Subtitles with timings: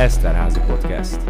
[0.00, 1.20] Eszterházi Podcast.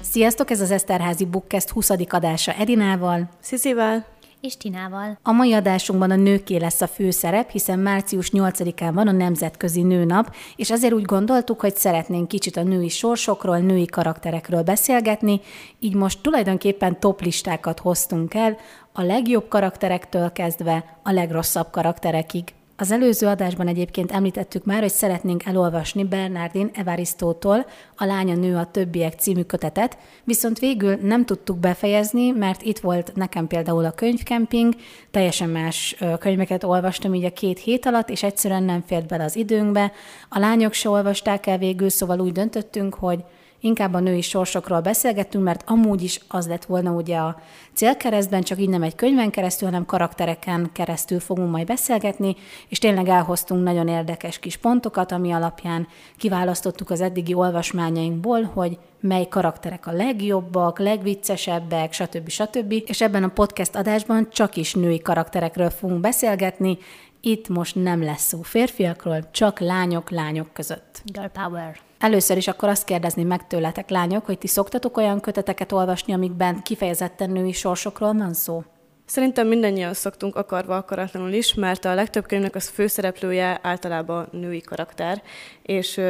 [0.00, 1.90] Sziasztok, ez az Eszterházi Bookcast 20.
[2.08, 4.06] adása Edinával, Szizivel.
[4.40, 5.18] és Tinával.
[5.22, 10.34] A mai adásunkban a nőké lesz a főszerep, hiszen március 8-án van a Nemzetközi Nőnap,
[10.56, 15.40] és azért úgy gondoltuk, hogy szeretnénk kicsit a női sorsokról, női karakterekről beszélgetni,
[15.78, 18.56] így most tulajdonképpen top listákat hoztunk el,
[18.92, 22.55] a legjobb karakterektől kezdve a legrosszabb karakterekig.
[22.78, 28.70] Az előző adásban egyébként említettük már, hogy szeretnénk elolvasni Bernardin Evarisztótól a Lánya nő a
[28.70, 34.74] többiek című kötetet, viszont végül nem tudtuk befejezni, mert itt volt nekem például a könyvkemping,
[35.10, 39.36] teljesen más könyveket olvastam így a két hét alatt, és egyszerűen nem fért bele az
[39.36, 39.92] időnkbe.
[40.28, 43.24] A lányok se olvasták el végül, szóval úgy döntöttünk, hogy
[43.66, 47.40] inkább a női sorsokról beszélgettünk, mert amúgy is az lett volna ugye a
[47.74, 52.36] célkeresztben, csak így nem egy könyven keresztül, hanem karaktereken keresztül fogunk majd beszélgetni,
[52.68, 59.26] és tényleg elhoztunk nagyon érdekes kis pontokat, ami alapján kiválasztottuk az eddigi olvasmányainkból, hogy mely
[59.28, 62.28] karakterek a legjobbak, legviccesebbek, stb.
[62.28, 62.72] stb.
[62.86, 66.78] És ebben a podcast adásban csak is női karakterekről fogunk beszélgetni,
[67.20, 71.02] itt most nem lesz szó férfiakról, csak lányok lányok között.
[71.04, 71.85] Girl power.
[71.98, 76.62] Először is akkor azt kérdezném meg tőletek, lányok, hogy ti szoktatok olyan köteteket olvasni, amikben
[76.62, 78.64] kifejezetten női sorsokról van szó?
[79.06, 85.22] Szerintem mindannyian szoktunk akarva akaratlanul is, mert a legtöbb könyvnek az főszereplője általában női karakter,
[85.62, 86.00] és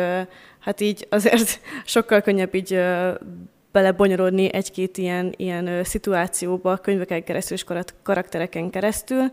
[0.61, 2.81] hát így azért sokkal könnyebb így
[3.73, 7.65] belebonyolódni egy-két ilyen, ilyen szituációba, könyveken keresztül és
[8.03, 9.31] karaktereken keresztül.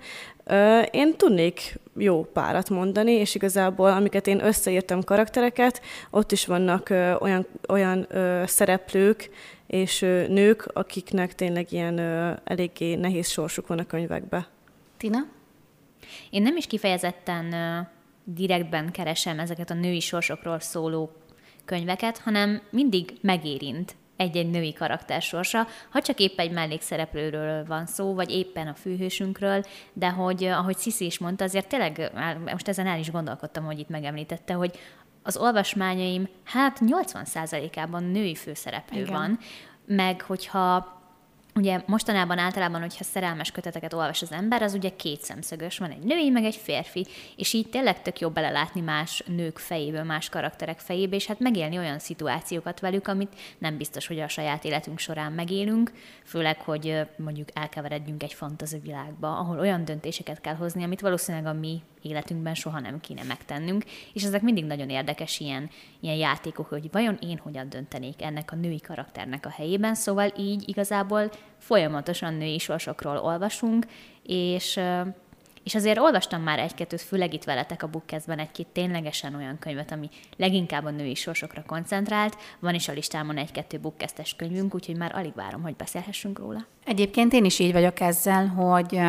[0.92, 7.48] Én tudnék jó párat mondani, és igazából, amiket én összeírtam karaktereket, ott is vannak olyan,
[7.68, 8.08] olyan
[8.46, 9.30] szereplők
[9.68, 14.48] és nők, akiknek tényleg ilyen ö, eléggé nehéz sorsuk van a könyvekbe.
[14.98, 15.18] Tina?
[16.30, 17.56] Én nem is kifejezetten
[18.24, 21.12] direktben keresem ezeket a női sorsokról szóló
[21.66, 28.14] könyveket, hanem mindig megérint egy-egy női karakter sorsa, ha csak épp egy mellékszereplőről van szó,
[28.14, 29.64] vagy éppen a főhősünkről,
[29.94, 33.66] de hogy, eh, ahogy Sziszi is mondta, azért tényleg, már most ezen el is gondolkodtam,
[33.66, 34.80] hogy itt megemlítette, hogy
[35.24, 39.14] az olvasmányaim hát 80%-ában női főszereplő Igen.
[39.14, 39.40] van,
[39.86, 41.02] meg hogyha
[41.56, 46.04] Ugye mostanában általában, hogyha szerelmes köteteket olvas az ember, az ugye két szemszögös, van egy
[46.04, 50.80] női, meg egy férfi, és így tényleg tök jó belelátni más nők fejéből, más karakterek
[50.80, 55.32] fejébe, és hát megélni olyan szituációkat velük, amit nem biztos, hogy a saját életünk során
[55.32, 55.92] megélünk,
[56.24, 61.60] főleg, hogy mondjuk elkeveredjünk egy fantazi világba, ahol olyan döntéseket kell hozni, amit valószínűleg a
[61.60, 63.84] mi életünkben soha nem kéne megtennünk,
[64.14, 65.70] és ezek mindig nagyon érdekes ilyen,
[66.00, 70.70] ilyen játékok, hogy vajon én hogyan döntenék ennek a női karakternek a helyében, szóval így
[70.70, 73.86] igazából folyamatosan női sorsokról olvasunk,
[74.24, 74.80] és
[75.64, 80.10] és azért olvastam már egy-kettőt, főleg itt veletek a bookcastben egy-két ténylegesen olyan könyvet, ami
[80.38, 82.38] leginkább a női sorsokra koncentrált.
[82.60, 86.66] Van is a listámon egy-kettő bookcastes könyvünk, úgyhogy már alig várom, hogy beszélhessünk róla.
[86.86, 89.00] Egyébként én is így vagyok ezzel, hogy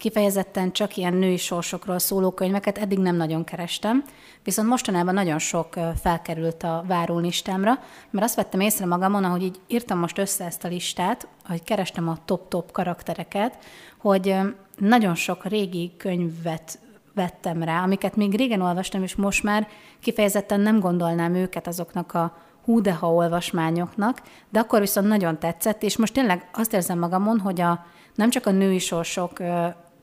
[0.00, 4.04] kifejezetten csak ilyen női sorsokról szóló könyveket eddig nem nagyon kerestem,
[4.44, 7.78] viszont mostanában nagyon sok felkerült a várólistámra,
[8.10, 12.08] mert azt vettem észre magamon, ahogy így írtam most össze ezt a listát, hogy kerestem
[12.08, 13.58] a top-top karaktereket,
[13.98, 14.34] hogy
[14.76, 16.78] nagyon sok régi könyvet
[17.14, 19.68] vettem rá, amiket még régen olvastam, és most már
[20.00, 25.82] kifejezetten nem gondolnám őket azoknak a hú de ha olvasmányoknak, de akkor viszont nagyon tetszett,
[25.82, 27.84] és most tényleg azt érzem magamon, hogy a,
[28.14, 29.38] nem csak a női sorsok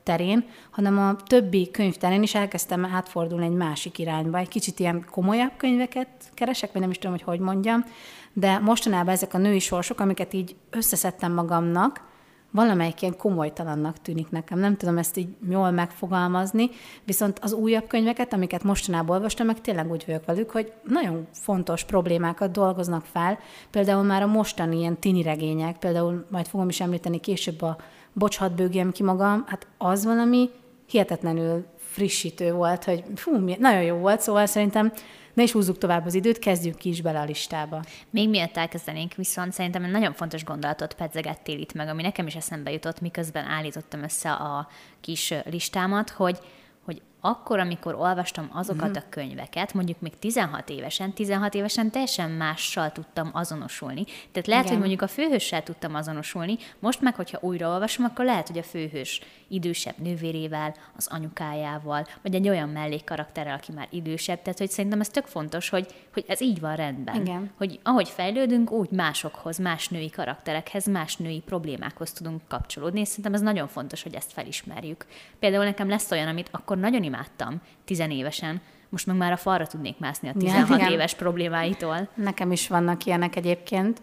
[0.08, 4.38] terén, hanem a többi könyv terén is elkezdtem átfordulni egy másik irányba.
[4.38, 7.84] Egy kicsit ilyen komolyabb könyveket keresek, vagy nem is tudom, hogy hogy mondjam,
[8.32, 12.07] de mostanában ezek a női sorsok, amiket így összeszedtem magamnak,
[12.50, 14.58] valamelyik ilyen komolytalannak tűnik nekem.
[14.58, 16.70] Nem tudom ezt így jól megfogalmazni,
[17.04, 21.84] viszont az újabb könyveket, amiket mostanában olvastam, meg tényleg úgy vagyok velük, hogy nagyon fontos
[21.84, 23.38] problémákat dolgoznak fel.
[23.70, 27.76] Például már a mostani ilyen tini regények, például majd fogom is említeni később a
[28.12, 30.50] Bocshat bőgjem ki magam, hát az valami
[30.86, 31.64] hihetetlenül
[31.98, 34.92] frissítő volt, hogy fú, nagyon jó volt, szóval szerintem
[35.34, 37.82] ne is húzzuk tovább az időt, kezdjük ki is bele a listába.
[38.10, 42.34] Még miatt elkezdenénk, viszont szerintem egy nagyon fontos gondolatot pedzegettél itt meg, ami nekem is
[42.34, 44.68] eszembe jutott, miközben állítottam össze a
[45.00, 46.38] kis listámat, hogy
[46.84, 52.92] hogy akkor, amikor olvastam azokat a könyveket, mondjuk még 16 évesen, 16 évesen teljesen mással
[52.92, 54.04] tudtam azonosulni.
[54.04, 54.68] Tehát lehet, Igen.
[54.68, 58.62] hogy mondjuk a főhőssel tudtam azonosulni, most meg, hogyha újra olvasom, akkor lehet, hogy a
[58.62, 64.42] főhős idősebb nővérével, az anyukájával, vagy egy olyan mellékkarakterrel, aki már idősebb.
[64.42, 67.14] Tehát, hogy szerintem ez tök fontos, hogy, hogy ez így van rendben.
[67.14, 67.50] Igen.
[67.56, 73.34] Hogy ahogy fejlődünk, úgy másokhoz, más női karakterekhez, más női problémákhoz tudunk kapcsolódni, és szerintem
[73.34, 75.06] ez nagyon fontos, hogy ezt felismerjük.
[75.38, 79.98] Például nekem lesz olyan, amit akkor nagyon imádtam, tizenévesen, most meg már a falra tudnék
[79.98, 82.08] mászni a 16 ja, éves problémáitól.
[82.14, 84.02] Nekem is vannak ilyenek egyébként.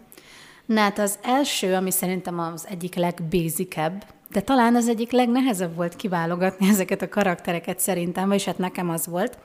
[0.66, 5.96] Na hát az első, ami szerintem az egyik legbézikebb, de talán az egyik legnehezebb volt
[5.96, 9.38] kiválogatni ezeket a karaktereket szerintem, vagyis hát nekem az volt,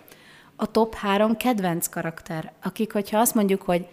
[0.55, 3.87] a top három kedvenc karakter, akik, hogyha azt mondjuk, hogy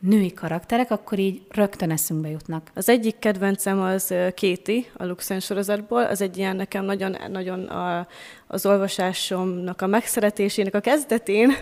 [0.00, 2.70] női karakterek, akkor így rögtön eszünkbe jutnak.
[2.74, 8.06] Az egyik kedvencem az Kéti, a Luxen sorozatból, az egy ilyen nekem nagyon, nagyon a,
[8.46, 11.52] az olvasásomnak a megszeretésének a kezdetén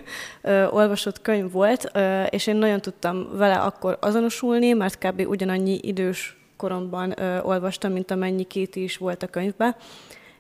[0.43, 5.25] ö, olvasott könyv volt, ö, és én nagyon tudtam vele akkor azonosulni, mert kb.
[5.29, 9.77] ugyanannyi idős koromban ö, olvastam, mint amennyi Kéti is volt a könyvben,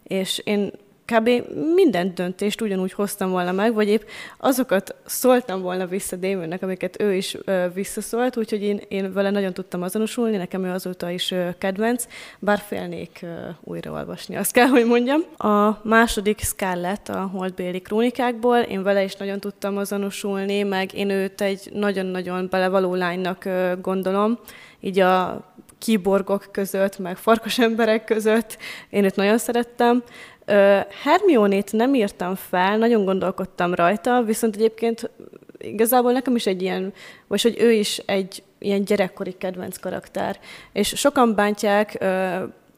[0.02, 0.72] és én
[1.12, 1.30] kb.
[1.74, 4.02] minden döntést ugyanúgy hoztam volna meg, vagy épp
[4.38, 9.52] azokat szóltam volna vissza Damonnek, amiket ő is ö, visszaszólt, úgyhogy én, én vele nagyon
[9.52, 12.06] tudtam azonosulni, nekem ő azóta is ö, kedvenc,
[12.38, 13.26] bár félnék ö,
[13.60, 15.20] újraolvasni, azt kell, hogy mondjam.
[15.36, 21.40] A második Scarlett a Holdbéli krónikákból, én vele is nagyon tudtam azonosulni, meg én őt
[21.40, 24.38] egy nagyon-nagyon belevaló lánynak ö, gondolom,
[24.80, 25.44] így a
[25.78, 28.58] kiborgok között, meg farkas emberek között.
[28.90, 30.02] Én őt nagyon szerettem.
[31.02, 35.10] Hermione-t nem írtam fel, nagyon gondolkodtam rajta, viszont egyébként
[35.58, 36.92] igazából nekem is egy ilyen,
[37.26, 40.38] vagy hogy ő is egy ilyen gyerekkori kedvenc karakter.
[40.72, 41.98] És sokan bántják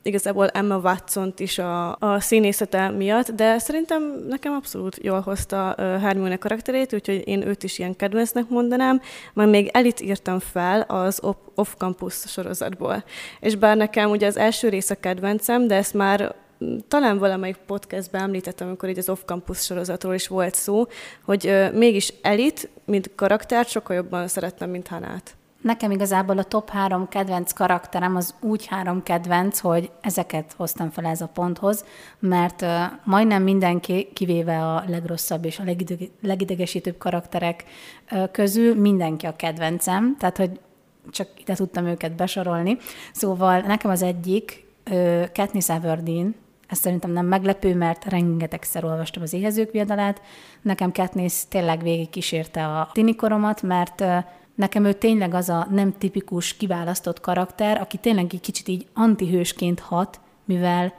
[0.02, 6.36] igazából Emma watson is a, a színészete miatt, de szerintem nekem abszolút jól hozta Hermione
[6.36, 9.00] karakterét, úgyhogy én őt is ilyen kedvencnek mondanám.
[9.32, 11.20] Majd még Elit írtam fel az
[11.54, 13.04] Off-Campus sorozatból.
[13.40, 16.34] És bár nekem ugye az első rész a kedvencem, de ezt már
[16.88, 20.86] talán valamelyik podcastben említettem, amikor így az off-campus sorozatról is volt szó,
[21.24, 25.34] hogy uh, mégis Elit, mint karakter, sokkal jobban szerettem, mint Hanát.
[25.60, 31.04] Nekem igazából a top három kedvenc karakterem az úgy három kedvenc, hogy ezeket hoztam fel
[31.04, 31.84] ez a ponthoz,
[32.18, 32.68] mert uh,
[33.04, 37.64] majdnem mindenki, kivéve a legrosszabb és a legidege, legidegesítőbb karakterek
[38.12, 40.60] uh, közül, mindenki a kedvencem, tehát hogy
[41.10, 42.78] csak ide tudtam őket besorolni.
[43.12, 46.34] Szóval nekem az egyik uh, Katniss Everdeen,
[46.70, 50.22] ez szerintem nem meglepő, mert rengetegszer olvastam az éhezők viadalát.
[50.62, 54.04] Nekem Katniss tényleg végig kísérte a tinikoromat, mert
[54.54, 59.80] nekem ő tényleg az a nem tipikus kiválasztott karakter, aki tényleg egy kicsit így antihősként
[59.80, 60.92] hat, mivel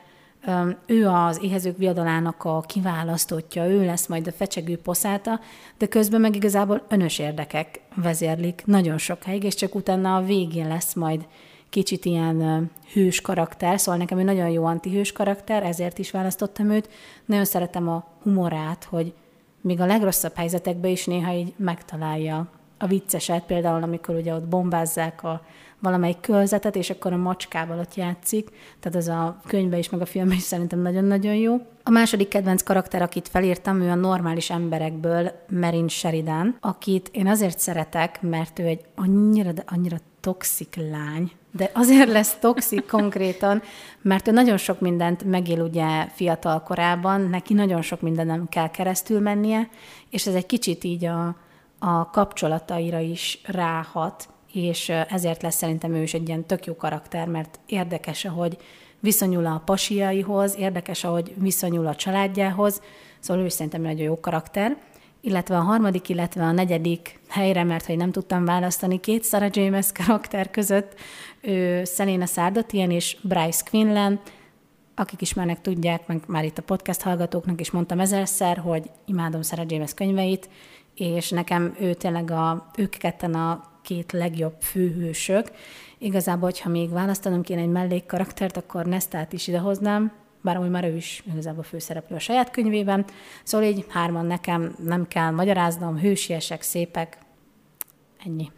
[0.85, 5.39] ő az éhezők viadalának a kiválasztottja, ő lesz majd a fecsegő poszáta,
[5.77, 10.93] de közben meg igazából önös érdekek vezérlik nagyon sokáig, és csak utána a végén lesz
[10.93, 11.25] majd
[11.71, 16.89] kicsit ilyen hős karakter, szóval nekem egy nagyon jó antihős karakter, ezért is választottam őt.
[17.25, 19.13] Nagyon szeretem a humorát, hogy
[19.61, 22.47] még a legrosszabb helyzetekben is néha így megtalálja
[22.77, 25.41] a vicceset, például amikor ugye ott bombázzák a
[25.79, 30.05] valamelyik körzetet, és akkor a macskával ott játszik, tehát ez a könyvben is, meg a
[30.05, 31.55] filmben is szerintem nagyon-nagyon jó.
[31.83, 37.59] A második kedvenc karakter, akit felírtam, ő a normális emberekből Merin Sheridan, akit én azért
[37.59, 43.61] szeretek, mert ő egy annyira, de annyira toxik lány, de azért lesz toxik konkrétan,
[44.01, 49.19] mert ő nagyon sok mindent megél ugye fiatal korában, neki nagyon sok mindenem kell keresztül
[49.19, 49.69] mennie,
[50.09, 51.35] és ez egy kicsit így a,
[51.79, 57.27] a kapcsolataira is ráhat, és ezért lesz szerintem ő is egy ilyen tök jó karakter,
[57.27, 58.57] mert érdekes, ahogy
[58.99, 62.81] viszonyul a pasiaihoz, érdekes, ahogy viszonyul a családjához,
[63.19, 64.77] szóval ő is szerintem nagyon jó karakter
[65.21, 69.87] illetve a harmadik, illetve a negyedik helyre, mert hogy nem tudtam választani két Sarah James
[69.91, 70.95] karakter között,
[71.41, 74.19] ő Selena Sardatian és Bryce Quinlan,
[74.95, 79.65] akik ismernek, tudják, meg már itt a podcast hallgatóknak is mondtam ezerszer, hogy imádom Sarah
[79.67, 80.49] James könyveit,
[80.95, 85.51] és nekem ő tényleg a, ők ketten a két legjobb főhősök.
[85.97, 90.11] Igazából, hogyha még választanom kéne egy mellékkaraktert, akkor Nestát is idehoznám,
[90.41, 93.05] bár amúgy már ő is igazából főszereplő a saját könyvében.
[93.43, 97.17] Szóval így hárman nekem nem kell magyaráznom, hősiesek, szépek,
[98.25, 98.51] ennyi.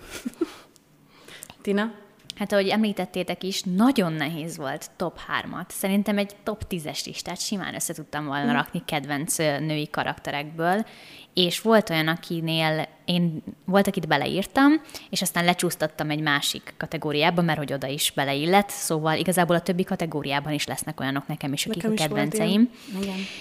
[1.61, 1.91] Tina?
[2.35, 5.69] Hát ahogy említettétek is, nagyon nehéz volt top 3-at.
[5.69, 8.55] Szerintem egy top 10-es listát simán össze tudtam volna mm.
[8.55, 10.85] rakni kedvenc női karakterekből,
[11.33, 17.57] és volt olyan, akinél én volt, akit beleírtam, és aztán lecsúsztattam egy másik kategóriába, mert
[17.57, 21.83] hogy oda is beleillett, szóval igazából a többi kategóriában is lesznek olyanok nekem is, akik
[21.83, 22.69] nekem a kedvenceim.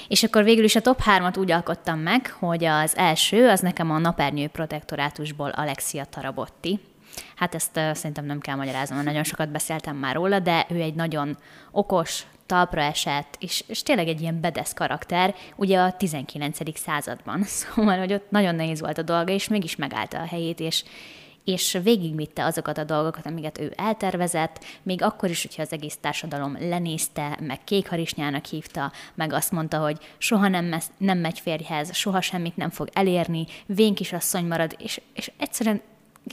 [0.08, 3.90] És akkor végül is a top 3-at úgy alkottam meg, hogy az első, az nekem
[3.90, 6.80] a napernyő protektorátusból Alexia Tarabotti,
[7.36, 10.94] Hát ezt uh, szerintem nem kell magyaráznom, nagyon sokat beszéltem már róla, de ő egy
[10.94, 11.38] nagyon
[11.70, 16.78] okos, talpra esett, és, és tényleg egy ilyen bedesz karakter, ugye a 19.
[16.78, 17.42] században.
[17.62, 20.84] Szóval, hogy ott nagyon nehéz volt a dolga, és mégis megállta a helyét, és
[21.44, 26.56] és végigvitte azokat a dolgokat, amiket ő eltervezett, még akkor is, hogyha az egész társadalom
[26.60, 32.20] lenézte, meg kékharisnyának hívta, meg azt mondta, hogy soha nem, mesz, nem megy férjhez, soha
[32.20, 35.80] semmit nem fog elérni, vén asszony marad, és, és egyszerűen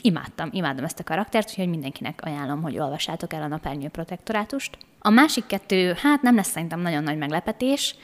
[0.02, 4.78] imádtam, imádom ezt a karaktert, úgyhogy mindenkinek ajánlom, hogy olvassátok el a napernyő protektorátust.
[4.98, 7.94] A másik kettő, hát nem lesz szerintem nagyon nagy meglepetés,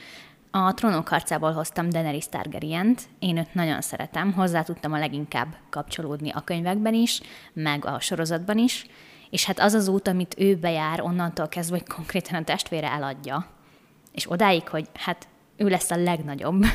[0.51, 6.29] a trónok harcából hoztam Daenerys Targaryen-t, én őt nagyon szeretem, hozzá tudtam a leginkább kapcsolódni
[6.29, 7.21] a könyvekben is,
[7.53, 8.85] meg a sorozatban is,
[9.29, 13.47] és hát az az út, amit ő bejár onnantól kezdve, hogy konkrétan a testvére eladja,
[14.11, 16.65] és odáig, hogy hát ő lesz a legnagyobb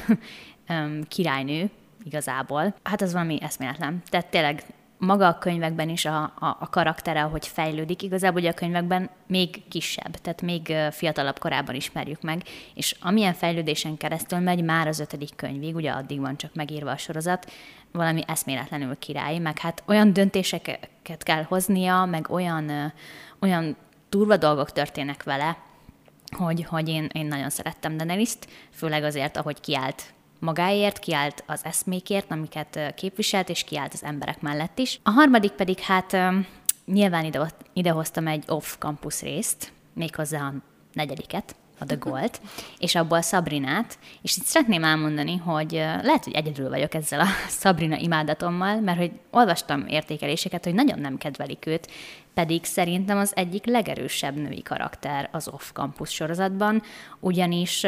[1.08, 1.70] királynő
[2.04, 4.02] igazából, hát az valami eszméletlen.
[4.08, 4.62] Tehát tényleg
[5.04, 9.68] maga a könyvekben is a, a, a karaktere, ahogy fejlődik, igazából ugye a könyvekben még
[9.68, 12.42] kisebb, tehát még fiatalabb korában ismerjük meg,
[12.74, 16.96] és amilyen fejlődésen keresztül megy már az ötödik könyvig, ugye addig van csak megírva a
[16.96, 17.50] sorozat,
[17.92, 22.92] valami eszméletlenül király, meg hát olyan döntéseket kell hoznia, meg olyan,
[23.38, 23.76] olyan
[24.08, 25.56] durva dolgok történnek vele,
[26.36, 32.30] hogy, hogy én, én nagyon szerettem Daenerys-t, főleg azért, ahogy kiállt magáért, kiállt az eszmékért,
[32.30, 35.00] amiket képviselt, és kiállt az emberek mellett is.
[35.02, 36.16] A harmadik pedig hát
[36.86, 40.54] nyilván ide, idehoztam egy off-campus részt, méghozzá a
[40.92, 42.40] negyediket, a The Gold,
[42.78, 45.72] és abból Sabrinát, és itt szeretném elmondani, hogy
[46.02, 47.26] lehet, hogy egyedül vagyok ezzel a
[47.60, 51.90] Sabrina imádatommal, mert hogy olvastam értékeléseket, hogy nagyon nem kedvelik őt,
[52.34, 56.82] pedig szerintem az egyik legerősebb női karakter az off-campus sorozatban,
[57.20, 57.86] ugyanis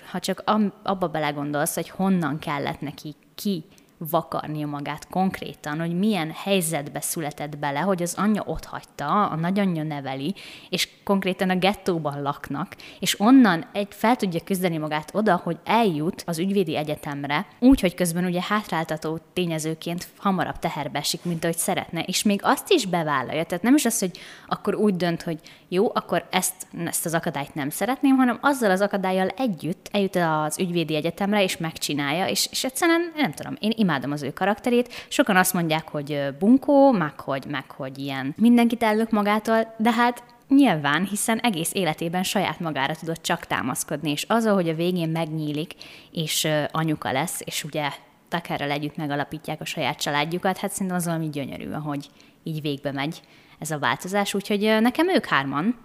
[0.00, 0.42] ha csak
[0.82, 3.64] abba belegondolsz, hogy honnan kellett neki ki
[3.98, 9.82] vakarnia magát konkrétan, hogy milyen helyzetbe született bele, hogy az anyja ott hagyta, a nagyanyja
[9.82, 10.34] neveli,
[10.68, 16.22] és konkrétan a gettóban laknak, és onnan egy fel tudja küzdeni magát oda, hogy eljut
[16.26, 22.02] az ügyvédi egyetemre, úgy, hogy közben ugye hátráltató tényezőként hamarabb teherbe esik, mint ahogy szeretne,
[22.02, 23.44] és még azt is bevállalja.
[23.44, 27.54] Tehát nem is az, hogy akkor úgy dönt, hogy jó, akkor ezt, ezt az akadályt
[27.54, 32.64] nem szeretném, hanem azzal az akadályjal együtt eljut az ügyvédi egyetemre, és megcsinálja, és, és
[32.64, 35.06] egyszerűen nem tudom, én imádom az ő karakterét.
[35.08, 38.34] Sokan azt mondják, hogy bunkó, meg hogy, meg hogy ilyen.
[38.36, 44.24] Mindenkit ellök magától, de hát Nyilván, hiszen egész életében saját magára tudott csak támaszkodni, és
[44.28, 45.74] az, hogy a végén megnyílik,
[46.12, 47.90] és anyuka lesz, és ugye
[48.28, 52.06] Takerrel együtt megalapítják a saját családjukat, hát szerintem az valami gyönyörű, ahogy
[52.42, 53.20] így végbe megy
[53.58, 55.76] ez a változás, úgyhogy nekem ők hárman,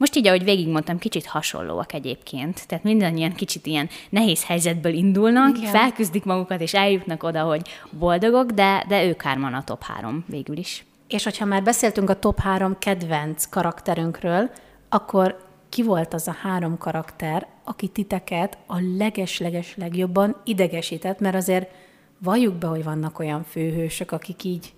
[0.00, 2.66] most így, ahogy végigmondtam, kicsit hasonlóak egyébként.
[2.66, 5.70] Tehát mindannyian kicsit ilyen nehéz helyzetből indulnak, Igen.
[5.70, 10.56] felküzdik magukat, és eljutnak oda, hogy boldogok, de, de ők hárman a top három végül
[10.56, 10.84] is.
[11.08, 14.50] És hogyha már beszéltünk a top három kedvenc karakterünkről,
[14.88, 21.70] akkor ki volt az a három karakter, aki titeket a leges-leges legjobban idegesített, mert azért
[22.18, 24.72] valljuk be, hogy vannak olyan főhősök, akik így,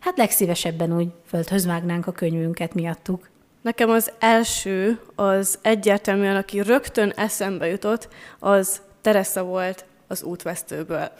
[0.00, 3.28] hát legszívesebben úgy földhöz vágnánk a könyvünket miattuk.
[3.66, 8.08] Nekem az első, az egyértelműen, aki rögtön eszembe jutott,
[8.38, 11.10] az Teresa volt az útvesztőből.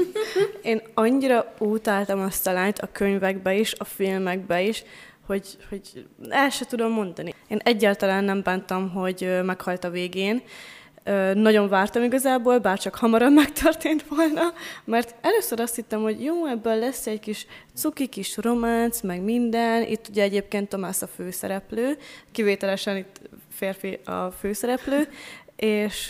[0.62, 4.84] Én annyira utáltam azt a lányt a könyvekbe is, a filmekbe is,
[5.26, 7.34] hogy, hogy el se tudom mondani.
[7.48, 10.42] Én egyáltalán nem bántam, hogy meghalt a végén,
[11.34, 14.52] nagyon vártam igazából, bár csak hamarabb megtörtént volna,
[14.84, 19.82] mert először azt hittem, hogy jó, ebből lesz egy kis cuki kis románc, meg minden.
[19.82, 21.98] Itt ugye egyébként Tomás a főszereplő,
[22.32, 23.20] kivételesen itt
[23.50, 25.08] férfi a főszereplő,
[25.56, 26.08] és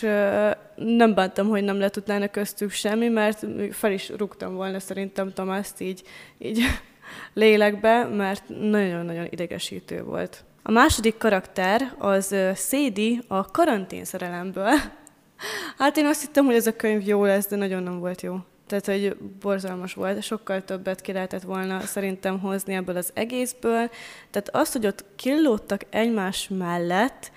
[0.75, 6.03] nem bántam, hogy nem letudnának köztük semmi, mert fel is rúgtam volna szerintem Tomászt így,
[6.37, 6.59] így
[7.33, 10.45] lélekbe, mert nagyon-nagyon idegesítő volt.
[10.67, 14.71] A második karakter az Szédi a karantén szerelemből.
[15.77, 18.37] Hát én azt hittem, hogy ez a könyv jó lesz, de nagyon nem volt jó.
[18.67, 23.89] Tehát, hogy borzalmas volt, sokkal többet ki lehetett volna szerintem hozni ebből az egészből.
[24.31, 27.31] Tehát az, hogy ott killódtak egymás mellett,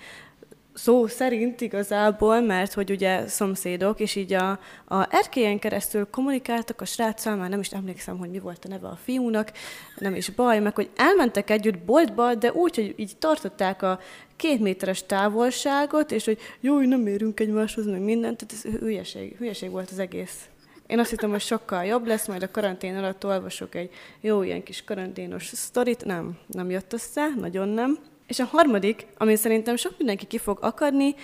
[0.73, 4.49] szó szerint igazából, mert hogy ugye szomszédok, és így a,
[4.87, 8.87] a erkélyen keresztül kommunikáltak a sráccal, már nem is emlékszem, hogy mi volt a neve
[8.87, 9.51] a fiúnak,
[9.97, 13.99] nem is baj, meg hogy elmentek együtt boltba, de úgy, hogy így tartották a
[14.35, 19.69] két méteres távolságot, és hogy jó, nem érünk egymáshoz, meg mindent, tehát ez hülyeség, hülyeség
[19.69, 20.45] volt az egész.
[20.87, 23.89] Én azt hittem, hogy sokkal jobb lesz, majd a karantén alatt olvasok egy
[24.21, 26.05] jó ilyen kis karanténos sztorit.
[26.05, 27.99] Nem, nem jött össze, nagyon nem.
[28.31, 31.15] És a harmadik, ami szerintem sok mindenki ki fog akadni,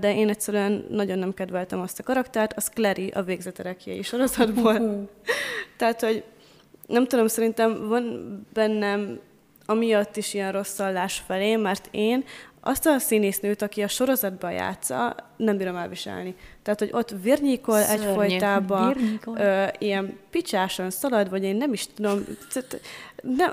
[0.00, 5.08] de én egyszerűen nagyon nem kedveltem azt a karaktert, az Clary a végzeterekjei sorozatból.
[5.78, 6.24] Tehát, hogy
[6.86, 9.20] nem tudom, szerintem van bennem
[9.66, 12.24] amiatt is ilyen rossz szallás felé, mert én
[12.60, 16.34] azt a színésznőt, aki a sorozatban játsza, nem bírom elviselni.
[16.62, 18.06] Tehát, hogy ott virnyikol Szörnyű.
[18.06, 19.36] egyfolytában, Virnyikol.
[19.36, 22.24] ö, ilyen picsáson szalad, vagy én nem is tudom,
[23.22, 23.50] nem,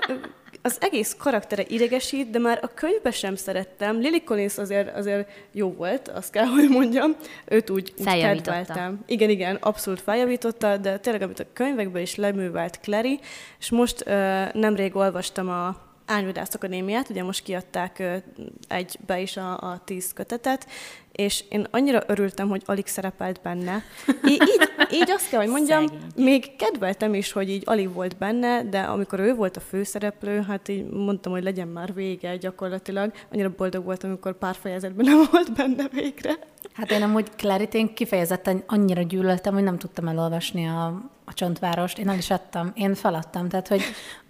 [0.62, 3.98] az egész karaktere idegesít, de már a könyvbe sem szerettem.
[3.98, 7.16] Lily Collins azért, azért jó volt, azt kell, hogy mondjam.
[7.44, 9.00] Őt úgy, úgy kedveltem.
[9.06, 13.20] Igen, igen, abszolút feljavította, de tényleg, amit a könyvekben is leművelt Clary,
[13.58, 18.22] és most ö, nemrég olvastam a Ányvadász Akadémiát, ugye most kiadták
[18.68, 20.66] egybe is a, a tíz kötetet,
[21.12, 23.82] és én annyira örültem, hogy alig szerepelt benne.
[24.24, 26.24] Í- így, így azt kell, hogy mondjam, Szegény.
[26.24, 30.68] még kedveltem is, hogy így alig volt benne, de amikor ő volt a főszereplő, hát
[30.68, 33.12] így mondtam, hogy legyen már vége gyakorlatilag.
[33.32, 36.38] Annyira boldog voltam, amikor pár fejezetben nem volt benne végre.
[36.72, 40.86] Hát én amúgy Clarit én kifejezetten annyira gyűlöltem, hogy nem tudtam elolvasni a,
[41.24, 41.98] a csontvárost.
[41.98, 43.48] Én el is adtam, én feladtam.
[43.48, 43.82] Tehát, hogy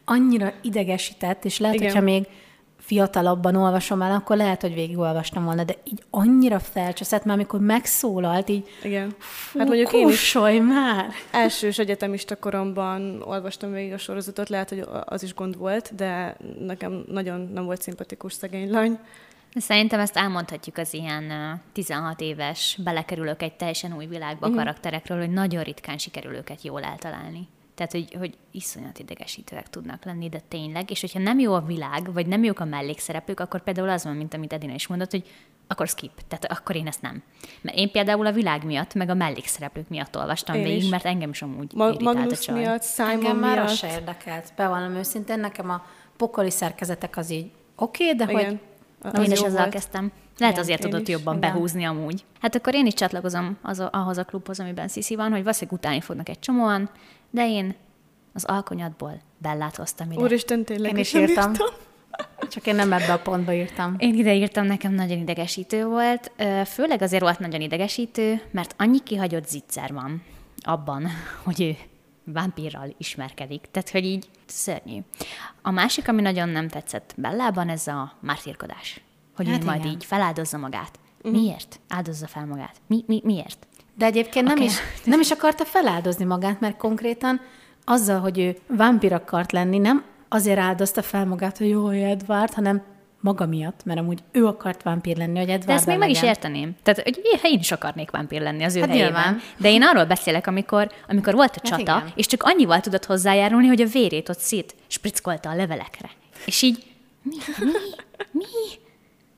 [0.05, 1.87] annyira idegesített, és lehet, Igen.
[1.87, 2.27] hogyha még
[2.79, 8.49] fiatalabban olvasom el, akkor lehet, hogy végigolvastam volna, de így annyira felcseszett, már amikor megszólalt,
[8.49, 9.15] így Igen.
[9.19, 10.33] fú, Hát mondjuk én is
[10.63, 11.11] már!
[11.31, 17.05] elsős egyetemista koromban olvastam végig a sorozatot, lehet, hogy az is gond volt, de nekem
[17.09, 18.99] nagyon nem volt szimpatikus szegény lány.
[19.55, 24.63] Szerintem ezt elmondhatjuk az ilyen ö, 16 éves, belekerülök egy teljesen új világba uh-huh.
[24.63, 27.49] karakterekről, hogy nagyon ritkán sikerül őket jól eltalálni.
[27.87, 32.13] Tehát, hogy, hogy iszonyat idegesítőek tudnak lenni, de tényleg, és hogyha nem jó a világ,
[32.13, 35.25] vagy nem jók a mellékszereplők, akkor például az van, mint amit Edina is mondott, hogy
[35.67, 37.23] akkor skip, tehát akkor én ezt nem.
[37.61, 40.89] Mert én például a világ miatt, meg a mellékszereplők miatt olvastam Én végig, is.
[40.89, 42.59] mert engem is amúgy Ma- irritált a csaj.
[42.59, 43.69] miatt, Simon Engem már miatt.
[43.69, 44.53] az se érdekelt.
[44.57, 45.85] Bevallom őszintén, nekem a
[46.17, 48.49] pokoli szerkezetek az így oké, okay, de Igen.
[48.49, 48.59] hogy
[49.13, 49.69] Az én is volt.
[49.69, 50.13] kezdtem.
[50.39, 51.53] Lehet Igen, azért tudott is, jobban igen.
[51.53, 52.25] behúzni amúgy.
[52.41, 55.79] Hát akkor én is csatlakozom az a, ahhoz a klubhoz, amiben Sisi van, hogy valószínűleg
[55.79, 56.91] utálni fognak egy csomóan,
[57.33, 57.75] de én
[58.33, 60.21] az alkonyatból Bellát hoztam ide.
[60.21, 60.91] Úristen, tényleg.
[60.91, 61.53] én is nem írtam.
[62.49, 63.95] Csak én nem ebbe a pontba írtam.
[63.99, 66.33] Én ide írtam, nekem nagyon idegesítő volt.
[66.67, 70.23] Főleg azért volt nagyon idegesítő, mert annyi kihagyott zicser van
[70.61, 71.09] abban,
[71.45, 71.77] hogy ő
[72.25, 73.69] vámpírral ismerkedik.
[73.71, 74.99] Tehát, hogy így szörnyű.
[75.63, 79.01] A másik, ami nagyon nem tetszett Bellában, ez a mártírkodás.
[79.37, 79.93] Hogy Hát ő majd igen.
[79.93, 80.99] így feláldozza magát.
[81.23, 81.81] Miért?
[81.89, 82.77] Áldozza fel magát.
[82.87, 83.67] Mi, mi, miért?
[83.95, 84.65] De egyébként nem, Oké.
[84.65, 87.41] is, nem is akarta feláldozni magát, mert konkrétan
[87.85, 92.83] azzal, hogy ő vámpir akart lenni, nem azért áldozta fel magát, hogy jó, Edward, hanem
[93.21, 96.23] maga miatt, mert amúgy ő akart vámpír lenni, hogy Edward De ezt még meg is
[96.23, 96.77] érteném.
[96.83, 99.23] Tehát, hogy én- én is akarnék vámpír lenni az ő Hát hát helyében.
[99.23, 99.41] nyilván.
[99.59, 102.13] De én arról beszélek, amikor, amikor volt a Hát csata, igen.
[102.17, 106.11] és csak annyival tudott hozzájárulni, hogy a vérét ott szét sprickolta a levelekre.
[106.47, 106.85] És így,
[107.23, 107.71] mi, mi,
[108.31, 108.45] mi?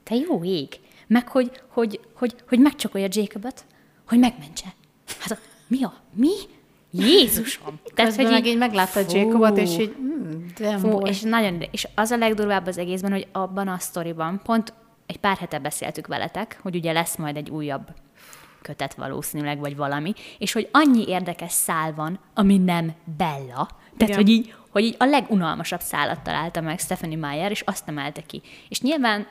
[0.04, 0.68] Te jó ég.
[1.06, 3.64] Meg hogy, hogy, hogy, hogy megcsokolja Jacobot,
[4.06, 4.66] hogy megmentse.
[5.20, 6.32] Hát mi a, mi?
[6.90, 7.80] Jézusom!
[7.94, 9.16] Közben meg így meglátta Fú.
[9.16, 11.08] Jacobot, és így, mm, de Fú, boy.
[11.10, 14.72] és nagyon, és az a legdurvább az egészben, hogy abban a sztoriban, pont
[15.06, 17.94] egy pár hete beszéltük veletek, hogy ugye lesz majd egy újabb
[18.62, 23.68] kötet valószínűleg, vagy valami, és hogy annyi érdekes szál van, ami nem Bella.
[23.96, 24.16] Tehát, Igen.
[24.16, 28.42] hogy így, hogy így a legunalmasabb szálat találta meg Stephanie Meyer, és azt emelte ki.
[28.68, 29.26] És nyilván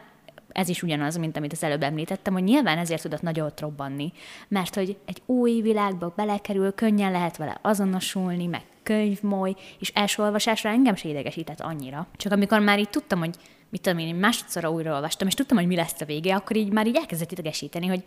[0.53, 4.11] ez is ugyanaz, mint amit az előbb említettem, hogy nyilván ezért tudott nagyot robbanni,
[4.47, 10.69] mert hogy egy új világba belekerül, könnyen lehet vele azonosulni, meg könyvmoly, és első olvasásra
[10.69, 12.07] engem se idegesített annyira.
[12.15, 13.35] Csak amikor már így tudtam, hogy
[13.69, 16.71] mit tudom én, másodszorra újra olvastam, és tudtam, hogy mi lesz a vége, akkor így
[16.71, 18.03] már így elkezdett idegesíteni, hogy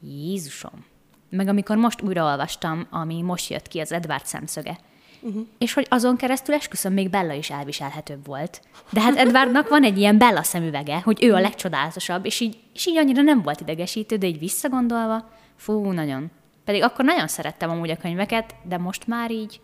[0.00, 0.84] Jézusom.
[1.30, 4.78] Meg amikor most újraolvastam, ami most jött ki, az Edward szemszöge.
[5.24, 5.46] Uh-huh.
[5.58, 8.60] És hogy azon keresztül esküszöm, még Bella is elviselhetőbb volt.
[8.90, 12.86] De hát Edwardnak van egy ilyen Bella szemüvege, hogy ő a legcsodálatosabb, és így, és
[12.86, 16.30] így annyira nem volt idegesítő, de így visszagondolva, fú, nagyon.
[16.64, 19.60] Pedig akkor nagyon szerettem amúgy a könyveket, de most már így,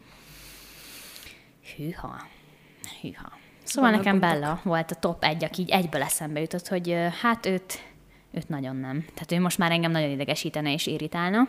[1.77, 2.27] hűha,
[3.01, 3.33] hűha.
[3.62, 4.40] Szóval Vannak nekem gondok.
[4.40, 7.79] Bella volt a top egy, aki így egyből eszembe jutott, hogy hát őt,
[8.33, 9.05] őt nagyon nem.
[9.14, 11.49] Tehát ő most már engem nagyon idegesítene és irritálna.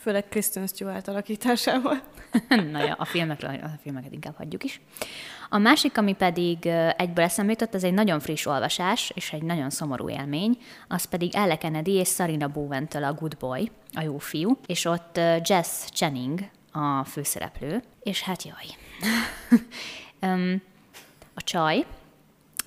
[0.00, 2.00] Főleg Kristen Stewart alakításával.
[2.72, 4.80] Na ja, a filmekről, a filmeket inkább hagyjuk is.
[5.48, 9.70] A másik, ami pedig egyből eszembe jutott, ez egy nagyon friss olvasás, és egy nagyon
[9.70, 10.58] szomorú élmény,
[10.88, 15.16] az pedig Elle Kennedy és Sarina Bowen-től a Good Boy, a jó fiú, és ott
[15.44, 16.40] Jess Channing
[16.72, 18.66] a főszereplő, és hát jaj.
[21.34, 21.86] A csaj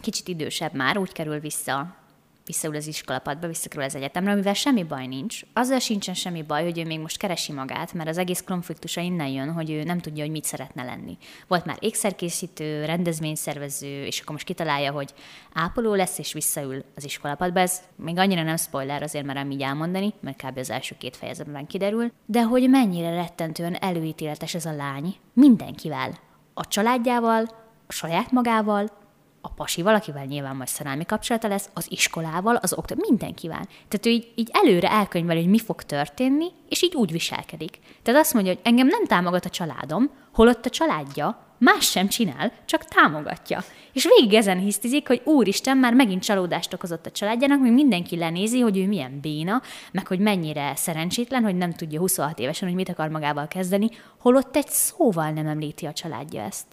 [0.01, 1.95] kicsit idősebb már, úgy kerül vissza,
[2.45, 5.41] visszaül az iskolapadba, visszakerül az egyetemre, amivel semmi baj nincs.
[5.53, 9.27] Azzal sincsen semmi baj, hogy ő még most keresi magát, mert az egész konfliktusa innen
[9.27, 11.17] jön, hogy ő nem tudja, hogy mit szeretne lenni.
[11.47, 15.13] Volt már ékszerkészítő, rendezvényszervező, és akkor most kitalálja, hogy
[15.53, 17.59] ápoló lesz, és visszaül az iskolapadba.
[17.59, 20.57] Ez még annyira nem spoiler, azért merem így elmondani, mert kb.
[20.57, 22.11] az első két fejezetben kiderül.
[22.25, 26.19] De hogy mennyire rettentően előítéletes ez a lány mindenkivel.
[26.53, 27.43] A családjával,
[27.87, 29.01] a saját magával,
[29.45, 33.65] a pasi valakivel nyilván majd szerelmi kapcsolata lesz, az iskolával, az oktató, mindenkivel.
[33.87, 37.79] Tehát ő így, így előre elkönyveli, hogy mi fog történni, és így úgy viselkedik.
[38.01, 42.51] Tehát azt mondja, hogy engem nem támogat a családom, holott a családja más sem csinál,
[42.65, 43.63] csak támogatja.
[43.93, 48.59] És végig ezen hisztizik, hogy úristen, már megint csalódást okozott a családjának, még mindenki lenézi,
[48.59, 52.89] hogy ő milyen béna, meg hogy mennyire szerencsétlen, hogy nem tudja 26 évesen, hogy mit
[52.89, 56.65] akar magával kezdeni, holott egy szóval nem említi a családja ezt.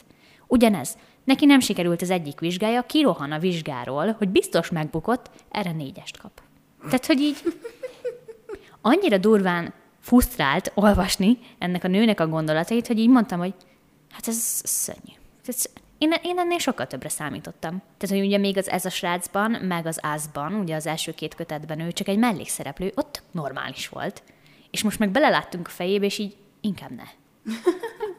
[0.46, 0.96] Ugyanez,
[1.30, 6.42] neki nem sikerült az egyik vizsgája, kirohan a vizsgáról, hogy biztos megbukott, erre négyest kap.
[6.82, 7.36] Tehát, hogy így
[8.80, 13.54] annyira durván fusztrált olvasni ennek a nőnek a gondolatait, hogy így mondtam, hogy
[14.10, 15.12] hát ez szörnyű.
[15.46, 15.64] Ez,
[15.98, 17.82] én, én ennél sokkal többre számítottam.
[17.98, 21.34] Tehát, hogy ugye még az Ez a srácban, meg az Ázban, ugye az első két
[21.34, 24.22] kötetben ő csak egy mellékszereplő, ott normális volt.
[24.70, 27.04] És most meg beleláttunk a fejébe, és így inkább ne.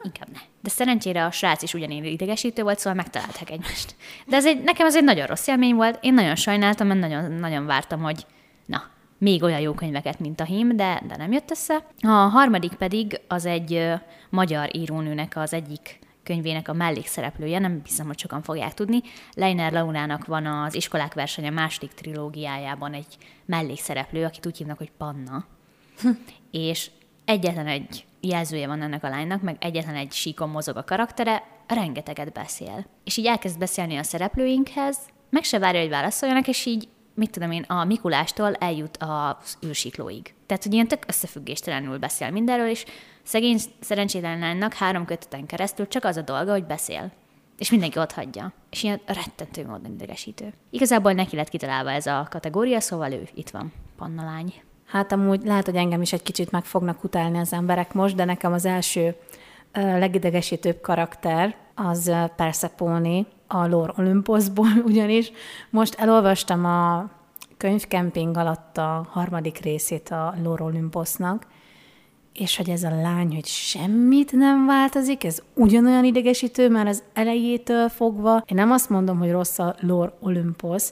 [0.02, 0.51] Inkább ne.
[0.62, 3.94] De szerencsére a srác is ugyanilyen idegesítő volt, szóval megtalálták egymást.
[4.26, 5.98] De ez egy, nekem ez egy nagyon rossz élmény volt.
[6.00, 8.26] Én nagyon sajnáltam, mert nagyon, nagyon vártam, hogy
[8.66, 8.82] na,
[9.18, 11.86] még olyan jó könyveket, mint a hím, de, de nem jött össze.
[12.00, 13.92] A harmadik pedig az egy
[14.30, 19.00] magyar írónőnek az egyik könyvének a mellékszereplője, nem hiszem, hogy sokan fogják tudni.
[19.34, 25.44] Leiner Launának van az iskolák versenye második trilógiájában egy mellékszereplő, akit úgy hívnak, hogy Panna.
[26.50, 26.90] és
[27.24, 32.32] egyetlen egy jelzője van ennek a lánynak, meg egyetlen egy síkon mozog a karaktere, rengeteget
[32.32, 32.86] beszél.
[33.04, 34.98] És így elkezd beszélni a szereplőinkhez,
[35.30, 40.34] meg se várja, hogy válaszoljanak, és így mit tudom én, a Mikulástól eljut az űrsiklóig.
[40.46, 42.84] Tehát, hogy ilyen tök összefüggéstelenül beszél mindenről, és
[43.22, 47.12] szegény szerencsétlen lánynak három köteten keresztül csak az a dolga, hogy beszél.
[47.58, 48.52] És mindenki ott hagyja.
[48.70, 50.52] És ilyen rettentő módon idegesítő.
[50.70, 54.54] Igazából neki lett kitalálva ez a kategória, szóval ő itt van, Panna lány.
[54.92, 58.24] Hát amúgy lehet, hogy engem is egy kicsit meg fognak utálni az emberek most, de
[58.24, 59.14] nekem az első
[59.72, 65.32] legidegesítőbb karakter az Persephone a Lore Olympusból, ugyanis
[65.70, 67.10] most elolvastam a
[67.56, 71.46] könyvkemping alatt a harmadik részét a Lore Olympusnak,
[72.32, 77.88] és hogy ez a lány, hogy semmit nem változik, ez ugyanolyan idegesítő már az elejétől
[77.88, 78.42] fogva.
[78.46, 80.82] Én nem azt mondom, hogy rossz a Lore Olympus,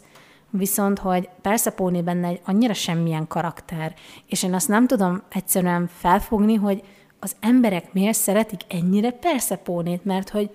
[0.51, 3.95] viszont hogy Persephone benne egy annyira semmilyen karakter,
[4.27, 6.83] és én azt nem tudom egyszerűen felfogni, hogy
[7.19, 10.51] az emberek miért szeretik ennyire Persephone-t, mert hogy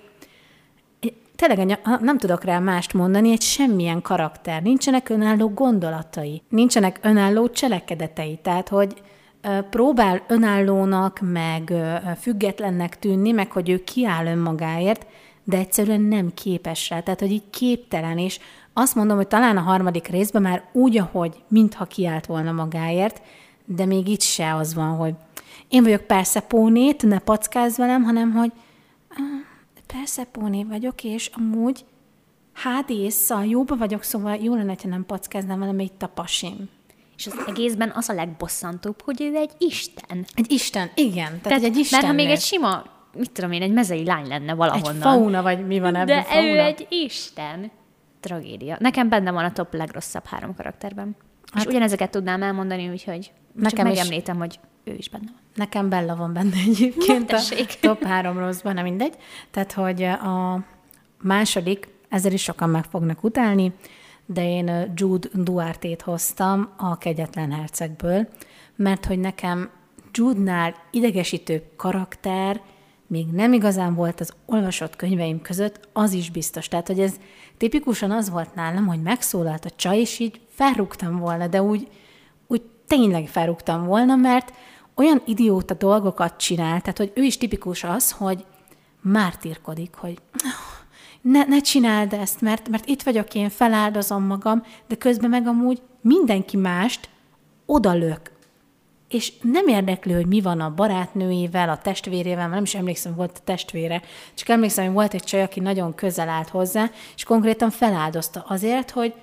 [1.35, 8.39] tényleg nem tudok rá mást mondani, egy semmilyen karakter, nincsenek önálló gondolatai, nincsenek önálló cselekedetei,
[8.41, 9.01] tehát hogy
[9.69, 11.73] próbál önállónak, meg
[12.19, 15.05] függetlennek tűnni, meg hogy ő kiáll önmagáért,
[15.43, 18.39] de egyszerűen nem képes rá, tehát hogy így képtelen, és
[18.77, 23.21] azt mondom, hogy talán a harmadik részben már úgy, ahogy mintha kiállt volna magáért,
[23.65, 25.13] de még itt se az van, hogy
[25.67, 28.51] én vagyok Persephone-t, ne packázz velem, hanem hogy
[29.87, 31.85] Persephone vagyok, és amúgy
[32.53, 36.69] hádisszal jóba vagyok, szóval jó lenne, ha nem packáznám velem itt a pasim.
[37.17, 40.25] És az egészben az a legbosszantóbb, hogy ő egy isten.
[40.33, 41.25] Egy isten, igen.
[41.25, 41.99] Tehát, Tehát egy isten.
[41.99, 42.83] mert ha még egy sima,
[43.13, 45.01] mit tudom én, egy mezei lány lenne egy valahonnan.
[45.01, 46.47] fauna, vagy mi van ebben De fauna?
[46.47, 47.71] ő egy isten.
[48.25, 48.77] Tragédia.
[48.79, 51.15] Nekem benne van a top legrosszabb három karakterben.
[51.51, 53.97] Hát, és ugyanezeket tudnám elmondani, úgyhogy Nekem csak is.
[53.97, 55.39] megemlítem, hogy ő is benne van.
[55.55, 59.15] Nekem Bella van benne egyébként Na, a top három rosszban, nem mindegy.
[59.51, 60.63] Tehát, hogy a
[61.21, 63.73] második, ezzel is sokan meg fognak utálni,
[64.25, 68.27] de én Jude Duarte-t hoztam a Kegyetlen Hercegből,
[68.75, 69.69] mert hogy nekem
[70.11, 72.61] Jude-nál idegesítő karakter
[73.07, 76.67] még nem igazán volt az olvasott könyveim között, az is biztos.
[76.67, 77.15] Tehát, hogy ez
[77.57, 81.87] tipikusan az volt nálam, hogy megszólalt a csaj, és így felrúgtam volna, de úgy,
[82.47, 84.53] úgy tényleg felrúgtam volna, mert
[84.95, 88.45] olyan idióta dolgokat csinál, tehát hogy ő is tipikus az, hogy
[89.01, 90.17] mártírkodik, hogy
[91.21, 95.81] ne, ne csináld ezt, mert, mert itt vagyok én, feláldozom magam, de közben meg amúgy
[96.01, 97.09] mindenki mást
[97.65, 98.31] odalök.
[99.09, 103.43] És nem érdekli, hogy mi van a barátnőjével, a testvérével, nem is emlékszem, volt a
[103.43, 104.01] testvére,
[104.33, 108.91] csak emlékszem, hogy volt egy csaj, aki nagyon közel állt hozzá, és konkrétan feláldozta azért,
[108.91, 109.13] hogy,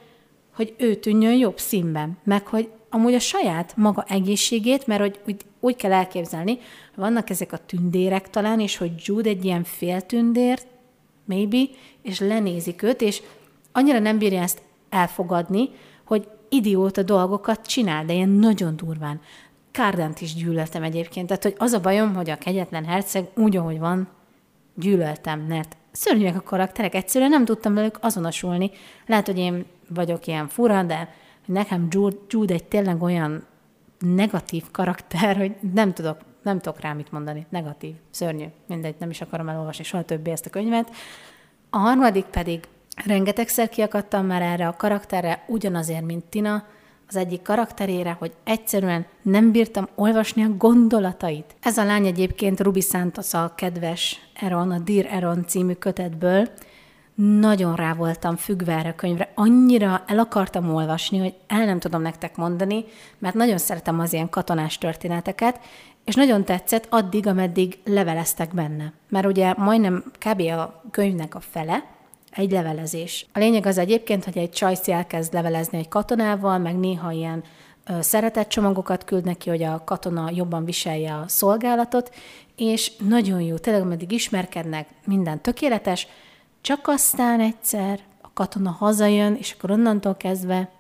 [0.55, 5.41] hogy ő tűnjön jobb színben, meg hogy amúgy a saját maga egészségét, mert hogy úgy,
[5.61, 6.59] úgy kell elképzelni,
[6.95, 10.59] vannak ezek a tündérek talán, és hogy Jude egy ilyen féltündér,
[11.25, 11.63] maybe,
[12.03, 13.23] és lenézik őt, és
[13.73, 15.69] annyira nem bírja ezt elfogadni,
[16.05, 19.21] hogy idióta dolgokat csinál, de ilyen nagyon durván.
[19.73, 23.79] Kárdent is gyűlöltem egyébként, tehát hogy az a bajom, hogy a kegyetlen herceg úgy, ahogy
[23.79, 24.09] van,
[24.75, 28.71] gyűlöltem, mert szörnyűek a karakterek, egyszerűen nem tudtam velük azonosulni.
[29.07, 31.15] Lehet, hogy én vagyok ilyen fura, de
[31.47, 33.45] nekem Jude, Jude egy tényleg olyan
[33.99, 37.47] negatív karakter, hogy nem tudok, nem tudok rá mit mondani.
[37.49, 40.91] Negatív, szörnyű, mindegy, nem is akarom elolvasni soha többé ezt a könyvet.
[41.71, 42.65] A harmadik pedig
[43.07, 46.65] rengetegszer kiakadtam már erre a karakterre, ugyanazért, mint Tina,
[47.09, 51.55] az egyik karakterére, hogy egyszerűen nem bírtam olvasni a gondolatait.
[51.61, 56.49] Ez a lány egyébként Ruby Santos a kedves Eron, a Dear Eron című kötetből,
[57.15, 62.03] nagyon rá voltam függve erre a könyvre, annyira el akartam olvasni, hogy el nem tudom
[62.03, 62.85] nektek mondani,
[63.19, 65.61] mert nagyon szeretem az ilyen katonás történeteket,
[66.05, 68.93] és nagyon tetszett addig, ameddig leveleztek benne.
[69.09, 70.41] Mert ugye majdnem kb.
[70.41, 71.85] a könyvnek a fele,
[72.33, 73.27] egy levelezés.
[73.33, 77.45] A lényeg az egyébként, hogy egy csajci elkezd levelezni egy katonával, meg néha ilyen
[78.01, 82.15] szeretett csomagokat küld neki, hogy a katona jobban viselje a szolgálatot,
[82.57, 86.07] és nagyon jó, tényleg meddig ismerkednek, minden tökéletes,
[86.61, 90.71] csak aztán egyszer a katona hazajön, és akkor onnantól kezdve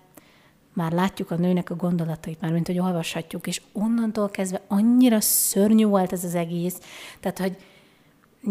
[0.73, 5.85] már látjuk a nőnek a gondolatait, már mint hogy olvashatjuk, és onnantól kezdve annyira szörnyű
[5.85, 6.77] volt ez az egész,
[7.21, 7.57] tehát, hogy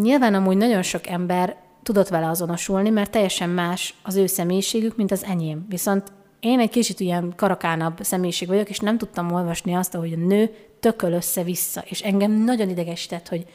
[0.02, 5.12] nyilván amúgy nagyon sok ember tudott vele azonosulni, mert teljesen más az ő személyiségük, mint
[5.12, 5.66] az enyém.
[5.70, 10.26] Viszont én egy kicsit ilyen karakánabb személyiség vagyok, és nem tudtam olvasni azt, hogy a
[10.26, 13.46] nő tököl össze-vissza, és engem nagyon idegesített, hogy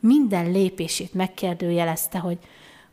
[0.00, 2.38] minden lépését megkérdőjelezte, hogy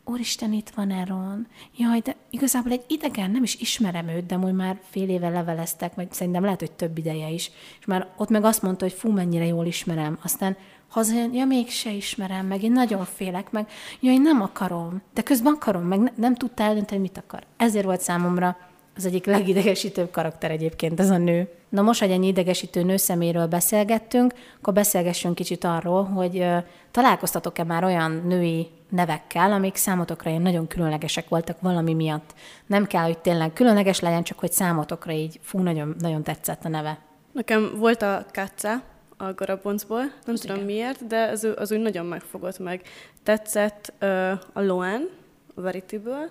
[0.06, 1.48] Úristen, itt van Eron.
[1.78, 5.96] Jaj, de igazából egy idegen, nem is ismerem őt, de most már fél éve leveleztek,
[5.96, 7.52] vagy szerintem lehet, hogy több ideje is.
[7.80, 10.20] És már ott meg azt mondta, hogy fú, mennyire jól ismerem.
[10.24, 10.58] Aztán
[10.92, 13.68] hazajön, ja, mégse ismerem meg, én nagyon félek meg,
[14.00, 17.44] ja, én nem akarom, de közben akarom, meg ne, nem tudta eldönteni, mit akar.
[17.58, 18.58] Ezért volt számomra
[18.96, 21.50] az egyik legidegesítőbb karakter egyébként ez a nő.
[21.70, 26.58] Na most, hogy ennyi idegesítő nő szeméről beszélgettünk, akkor beszélgessünk kicsit arról, hogy uh,
[26.92, 32.34] találkoztatok-e már olyan női nevekkel, amik számotokra ilyen nagyon különlegesek voltak valami miatt.
[32.66, 36.70] Nem kell, hogy tényleg különleges legyen, csak hogy számotokra így, fú, nagyon, nagyon tetszett a
[36.70, 37.00] neve.
[37.32, 38.82] Nekem volt a Katza,
[39.22, 40.68] a Garaboncból, nem tudom igen.
[40.68, 42.82] miért, de az, az úgy nagyon megfogott meg.
[43.24, 45.10] Tetszett uh, a Loan,
[45.56, 46.30] a Verityből,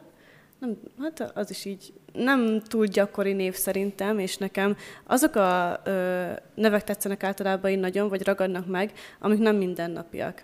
[0.60, 4.76] nem, hát az is így nem túl gyakori név szerintem, és nekem
[5.06, 10.42] azok a ö, nevek tetszenek általában én nagyon, vagy ragadnak meg, amik nem mindennapiak.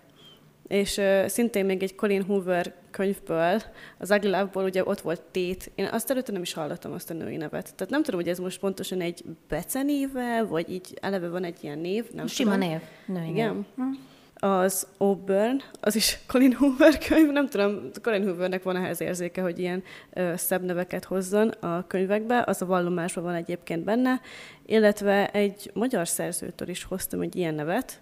[0.69, 3.63] És ö, szintén még egy Colin Hoover könyvből,
[3.99, 5.71] az Ugly Love-ból ugye ott volt Tét.
[5.75, 7.75] Én azt előtte nem is hallottam azt a női nevet.
[7.75, 11.79] Tehát nem tudom, hogy ez most pontosan egy becenéve, vagy így eleve van egy ilyen
[11.79, 12.11] név.
[12.13, 12.69] Nem Sima tudom.
[12.69, 12.81] név.
[13.07, 13.55] Női Igen.
[13.55, 13.65] Név.
[13.77, 13.93] Hm.
[14.39, 19.59] Az Auburn, az is Colin Hoover könyv, nem tudom, Colin Hoovernek van ehhez érzéke, hogy
[19.59, 24.21] ilyen ö, szebb neveket hozzon a könyvekbe, az a vallomásban van egyébként benne,
[24.67, 28.01] illetve egy magyar szerzőtől is hoztam egy ilyen nevet,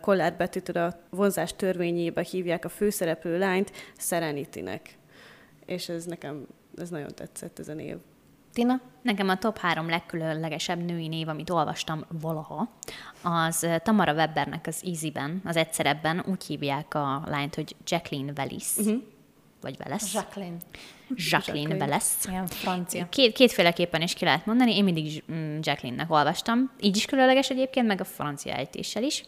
[0.00, 4.98] Kollár Betitől a vonzás törvényébe hívják a főszereplő lányt Serenitynek.
[5.66, 7.96] És ez nekem, ez nagyon tetszett, ez a név.
[8.52, 8.80] Tina?
[9.02, 12.68] Nekem a top három legkülönlegesebb női név, amit olvastam valaha,
[13.22, 18.76] az Tamara Webbernek az Easy-ben, az egyszerebben úgy hívják a lányt, hogy Jacqueline Wellis.
[18.76, 19.02] Uh-huh.
[19.62, 20.14] Vagy Veles.
[20.14, 20.56] Jacqueline.
[21.14, 22.04] Jacqueline Veles.
[22.28, 23.08] Ilyen francia.
[23.08, 24.76] Két, kétféleképpen is ki lehet mondani.
[24.76, 26.70] Én mindig mm, Jacqueline-nek olvastam.
[26.80, 29.24] Így is különleges egyébként, meg a francia ejtéssel is.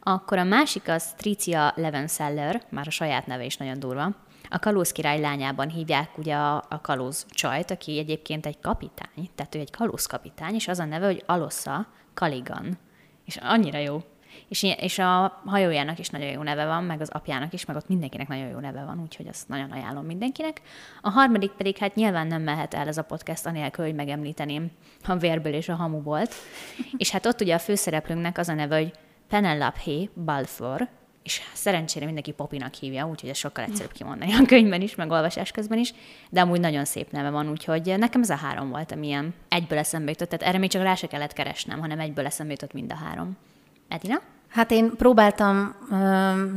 [0.00, 4.14] Akkor a másik az Tricia Levenseller, már a saját neve is nagyon durva.
[4.50, 9.54] A kalóz király lányában hívják ugye a, a kalóz csajt, aki egyébként egy kapitány, tehát
[9.54, 12.78] ő egy kalóz kapitány, és az a neve, hogy Alossa Kaligan.
[13.24, 14.02] És annyira jó.
[14.48, 17.88] És, és a hajójának is nagyon jó neve van, meg az apjának is, meg ott
[17.88, 20.60] mindenkinek nagyon jó neve van, úgyhogy azt nagyon ajánlom mindenkinek.
[21.02, 24.70] A harmadik pedig hát nyilván nem mehet el ez a podcast anélkül, hogy megemlíteném
[25.06, 26.34] a vérből és a hamu volt.
[26.96, 28.92] és hát ott ugye a főszereplőnknek az a neve, hogy
[29.28, 30.88] Penelope Balfour,
[31.26, 35.50] és szerencsére mindenki Popinak hívja, úgyhogy ez sokkal egyszerűbb kimondani a könyvben is, meg olvasás
[35.50, 35.94] közben is,
[36.30, 39.78] de amúgy nagyon szép neve van, úgyhogy nekem ez a három volt, ami ilyen egyből
[39.78, 42.92] eszembe jutott, tehát erre még csak rá se kellett keresnem, hanem egyből eszembe jutott mind
[42.92, 43.36] a három.
[43.88, 44.20] Edina?
[44.48, 45.96] Hát én próbáltam ö,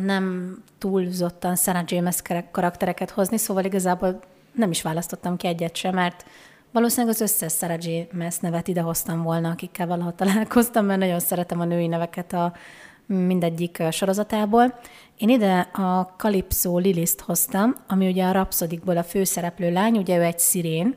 [0.03, 4.19] nem túlzottan Sarah James karaktereket hozni, szóval igazából
[4.51, 6.25] nem is választottam ki egyet sem, mert
[6.71, 11.65] valószínűleg az összes Sarah James nevet idehoztam volna, akikkel valaha találkoztam, mert nagyon szeretem a
[11.65, 12.53] női neveket a
[13.05, 14.79] mindegyik sorozatából.
[15.17, 20.21] Én ide a Calypso Liliszt hoztam, ami ugye a Rhapsodikból a főszereplő lány, ugye ő
[20.21, 20.95] egy szirén,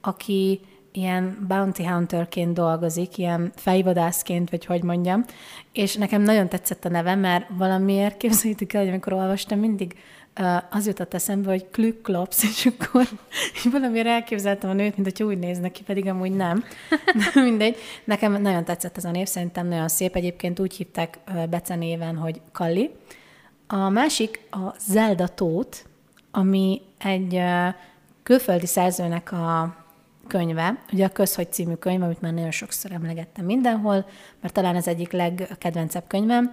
[0.00, 0.60] aki
[0.96, 5.24] ilyen bounty hunterként dolgozik, ilyen fejvadászként, vagy hogy mondjam,
[5.72, 9.96] és nekem nagyon tetszett a neve, mert valamiért képzeljétek el, hogy amikor olvastam, mindig
[10.40, 13.08] uh, az jutott eszembe, hogy Klük Klops, és akkor
[13.72, 16.64] valamiért elképzeltem a nőt, mint hogy úgy néznek ki, pedig amúgy nem.
[17.34, 17.76] De mindegy.
[18.04, 20.16] Nekem nagyon tetszett ez a név, szerintem nagyon szép.
[20.16, 22.90] Egyébként úgy hívták uh, Bece néven, hogy Kalli.
[23.66, 25.86] A másik a Zelda Tót,
[26.30, 27.74] ami egy uh,
[28.22, 29.82] külföldi szerzőnek a
[30.26, 34.06] könyve, ugye a Közhogy című könyv, amit már nagyon sokszor emlegettem mindenhol,
[34.40, 36.50] mert talán ez egyik legkedvencebb könyvem,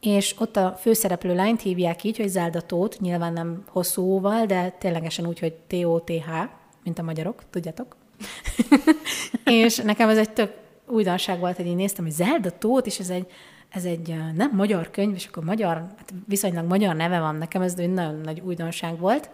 [0.00, 4.70] és ott a főszereplő lányt hívják így, hogy Zelda Tóth, nyilván nem hosszú óval, de
[4.70, 6.30] ténylegesen úgy, hogy T-O-T-H,
[6.84, 7.96] mint a magyarok, tudjátok.
[9.44, 10.52] és nekem ez egy tök
[10.86, 13.26] újdonság volt, hogy én néztem, hogy Zelda Tóth, és ez egy,
[13.68, 17.74] ez egy nem magyar könyv, és akkor magyar, hát viszonylag magyar neve van nekem, ez
[17.78, 19.30] egy nagyon nagy újdonság volt.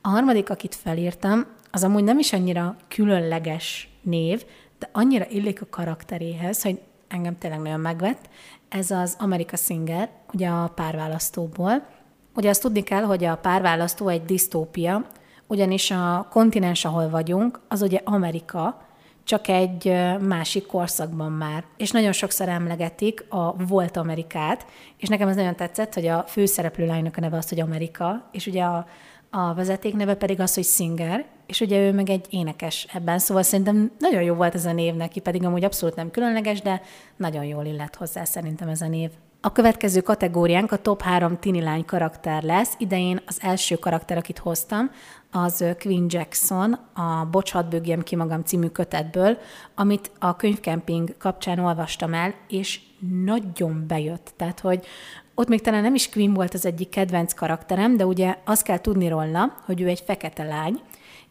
[0.00, 4.44] A harmadik, akit felírtam, az amúgy nem is annyira különleges név,
[4.78, 8.28] de annyira illik a karakteréhez, hogy engem tényleg nagyon megvett.
[8.68, 11.86] Ez az Amerika Singer, ugye a párválasztóból.
[12.34, 15.06] Ugye azt tudni kell, hogy a párválasztó egy disztópia,
[15.46, 18.86] ugyanis a kontinens, ahol vagyunk, az ugye Amerika,
[19.24, 21.64] csak egy másik korszakban már.
[21.76, 26.86] És nagyon sokszor emlegetik a Volt Amerikát, és nekem ez nagyon tetszett, hogy a főszereplő
[26.86, 28.86] lánynak a neve az, hogy Amerika, és ugye a,
[29.30, 33.42] a vezeték neve pedig az, hogy Singer, és ugye ő meg egy énekes ebben, szóval
[33.42, 36.82] szerintem nagyon jó volt ez a név neki, pedig amúgy abszolút nem különleges, de
[37.16, 39.10] nagyon jól illett hozzá szerintem ez a név.
[39.40, 42.74] A következő kategóriánk a top 3 tini lány karakter lesz.
[42.78, 44.90] Idején az első karakter, akit hoztam,
[45.30, 49.38] az Queen Jackson, a Bocshat bőgjem ki magam című kötetből,
[49.74, 52.80] amit a könyvkemping kapcsán olvastam el, és
[53.24, 54.32] nagyon bejött.
[54.36, 54.86] Tehát, hogy
[55.34, 58.78] ott még talán nem is Queen volt az egyik kedvenc karakterem, de ugye azt kell
[58.78, 60.80] tudni róla, hogy ő egy fekete lány,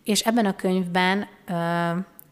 [0.07, 1.53] és ebben a könyvben ö,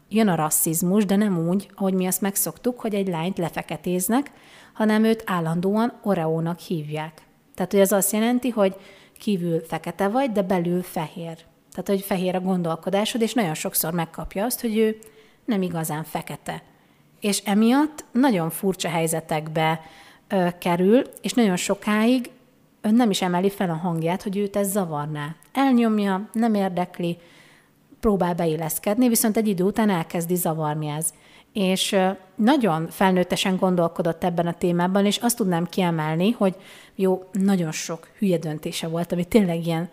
[0.08, 4.30] jön a rasszizmus, de nem úgy, ahogy mi azt megszoktuk, hogy egy lányt lefeketéznek,
[4.72, 7.22] hanem őt állandóan Oreónak hívják.
[7.54, 8.76] Tehát, hogy ez azt jelenti, hogy
[9.18, 11.36] kívül fekete vagy, de belül fehér.
[11.70, 14.98] Tehát, hogy fehér a gondolkodásod, és nagyon sokszor megkapja azt, hogy ő
[15.44, 16.62] nem igazán fekete.
[17.20, 19.80] És emiatt nagyon furcsa helyzetekbe
[20.28, 22.30] ö, kerül, és nagyon sokáig
[22.80, 25.34] ön nem is emeli fel a hangját, hogy őt ez zavarná.
[25.52, 27.18] Elnyomja, nem érdekli,
[28.06, 31.12] próbál beilleszkedni, viszont egy idő után elkezdi zavarni ez.
[31.52, 31.96] És
[32.34, 36.56] nagyon felnőttesen gondolkodott ebben a témában, és azt tudnám kiemelni, hogy
[36.94, 39.88] jó, nagyon sok hülye döntése volt, ami tényleg ilyen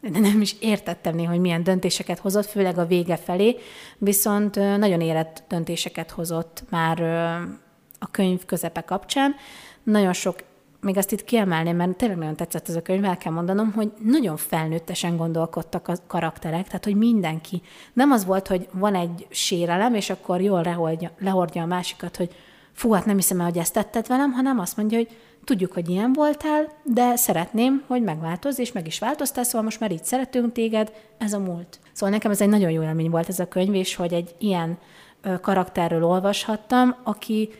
[0.00, 3.56] de nem is értettem néha, hogy milyen döntéseket hozott, főleg a vége felé,
[3.98, 7.02] viszont nagyon érett döntéseket hozott már
[7.98, 9.34] a könyv közepe kapcsán.
[9.82, 10.38] Nagyon sok
[10.82, 13.92] még azt itt kiemelném, mert tényleg nagyon tetszett ez a könyv, el kell mondanom, hogy
[13.98, 17.62] nagyon felnőttesen gondolkodtak a karakterek, tehát hogy mindenki.
[17.92, 22.34] Nem az volt, hogy van egy sérelem, és akkor jól lehordja, lehordja a másikat, hogy
[22.72, 25.08] fú, hát nem hiszem el, hogy ezt tetted velem, hanem azt mondja, hogy
[25.44, 29.92] tudjuk, hogy ilyen voltál, de szeretném, hogy megváltozz, és meg is változtál, szóval most már
[29.92, 31.78] így szeretünk téged, ez a múlt.
[31.92, 34.78] Szóval nekem ez egy nagyon jó élmény volt ez a könyv, és hogy egy ilyen
[35.40, 37.50] karakterről olvashattam, aki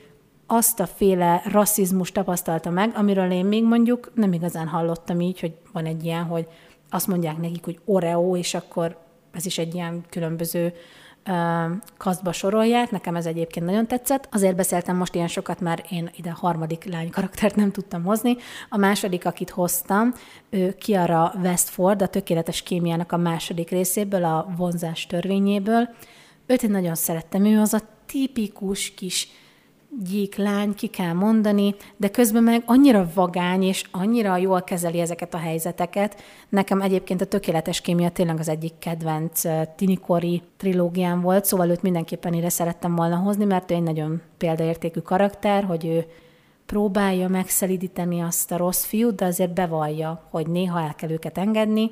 [0.47, 5.53] azt a féle rasszizmus tapasztalta meg, amiről én még mondjuk nem igazán hallottam így, hogy
[5.73, 6.47] van egy ilyen, hogy
[6.91, 8.97] azt mondják nekik, hogy Oreo, és akkor
[9.33, 10.75] ez is egy ilyen különböző
[11.97, 14.29] kasztba sorolják, nekem ez egyébként nagyon tetszett.
[14.33, 18.37] Azért beszéltem most ilyen sokat, mert én ide harmadik lány karaktert nem tudtam hozni.
[18.69, 20.13] A második, akit hoztam,
[20.51, 25.89] ő Kiara Westford, a tökéletes kémiának a második részéből, a vonzás törvényéből.
[26.47, 29.29] Őt én nagyon szerettem, ő az a tipikus kis
[30.01, 35.39] gyíklány, ki kell mondani, de közben meg annyira vagány és annyira jól kezeli ezeket a
[35.39, 36.23] helyzeteket.
[36.49, 39.43] Nekem egyébként a Tökéletes Kémia tényleg az egyik kedvenc
[39.77, 45.01] tinikori trilógiám volt, szóval őt mindenképpen ide szerettem volna hozni, mert ő egy nagyon példaértékű
[45.01, 46.07] karakter, hogy ő
[46.67, 51.91] próbálja megszelidíteni azt a rossz fiút, de azért bevallja, hogy néha el kell őket engedni.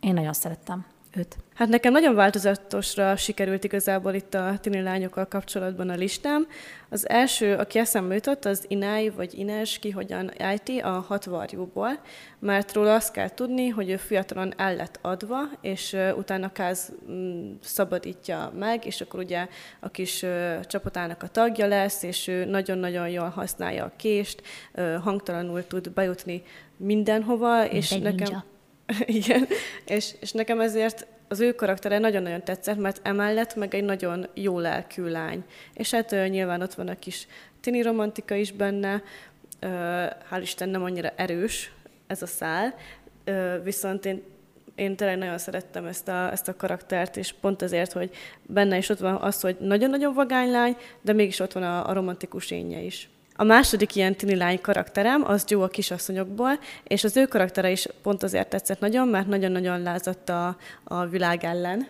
[0.00, 1.36] Én nagyon szerettem őt.
[1.54, 6.46] Hát nekem nagyon változatosra sikerült igazából itt a tini lányokkal kapcsolatban a listám.
[6.88, 12.00] Az első, aki eszembe jutott, az Inai vagy Ines, ki hogyan IT a hat varjúból,
[12.38, 17.52] mert róla azt kell tudni, hogy ő fiatalon el lett adva, és utána Káz mm,
[17.60, 19.46] szabadítja meg, és akkor ugye
[19.80, 20.24] a kis
[20.62, 24.42] csapatának a tagja lesz, és ő nagyon-nagyon jól használja a kést,
[25.02, 26.42] hangtalanul tud bejutni
[26.76, 28.14] mindenhova, Mint és nekem...
[28.14, 28.44] ninja.
[29.06, 29.46] Igen,
[29.86, 34.58] és, és nekem ezért az ő karaktere nagyon-nagyon tetszett, mert emellett meg egy nagyon jó
[34.58, 35.44] lelkű lány.
[35.74, 37.26] És hát uh, nyilván ott van a kis
[37.60, 39.70] tini romantika is benne, uh,
[40.30, 41.72] hál' Isten nem annyira erős
[42.06, 42.74] ez a szál,
[43.26, 44.22] uh, viszont én
[44.74, 48.10] én tényleg nagyon szerettem ezt a, ezt a karaktert, és pont azért, hogy
[48.42, 51.92] benne is ott van az, hogy nagyon-nagyon vagány lány, de mégis ott van a, a
[51.92, 53.08] romantikus énje is.
[53.36, 57.86] A második ilyen tini lány karakterem az Joe a kisasszonyokból, és az ő karaktere is
[58.02, 61.88] pont azért tetszett nagyon, mert nagyon-nagyon lázadt a, a világ ellen,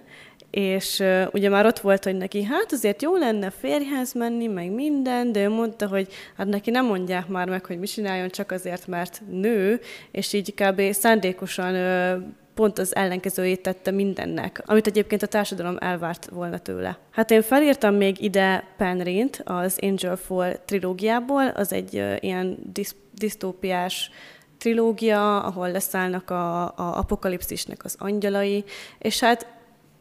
[0.50, 4.70] és uh, ugye már ott volt, hogy neki hát azért jó lenne férjhez menni, meg
[4.70, 8.50] minden, de ő mondta, hogy hát neki nem mondják már meg, hogy mi csináljon, csak
[8.50, 9.80] azért, mert nő,
[10.10, 10.92] és így kb.
[10.92, 12.22] szándékosan uh,
[12.56, 16.98] pont az ellenkezőjét tette mindennek, amit egyébként a társadalom elvárt volna tőle.
[17.10, 24.10] Hát én felírtam még ide Penrint az Angel Fall trilógiából, az egy ilyen disz- disztópiás
[24.58, 28.64] trilógia, ahol leszállnak a, a apokalipszisnek az angyalai,
[28.98, 29.54] és hát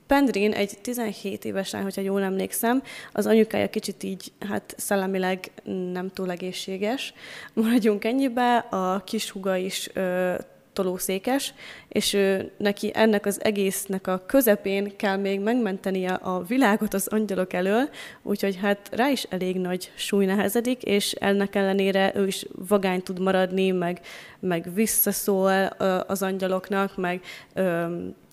[0.08, 5.52] Pendrin egy 17 éves hogyha jól emlékszem, az anyukája kicsit így, hát szellemileg
[5.92, 7.14] nem túl egészséges.
[7.54, 10.34] Maradjunk ennyibe, a kis huga is ö,
[10.76, 11.54] tolószékes,
[11.88, 17.54] és ő, neki ennek az egésznek a közepén kell még megmentenie a világot az angyalok
[17.54, 17.90] elől,
[18.24, 23.20] úgyhogy hát rá is elég nagy súly nehezedik, és ennek ellenére ő is vagány tud
[23.20, 24.00] maradni, meg,
[24.40, 25.66] meg visszaszól
[26.08, 27.22] az angyaloknak, meg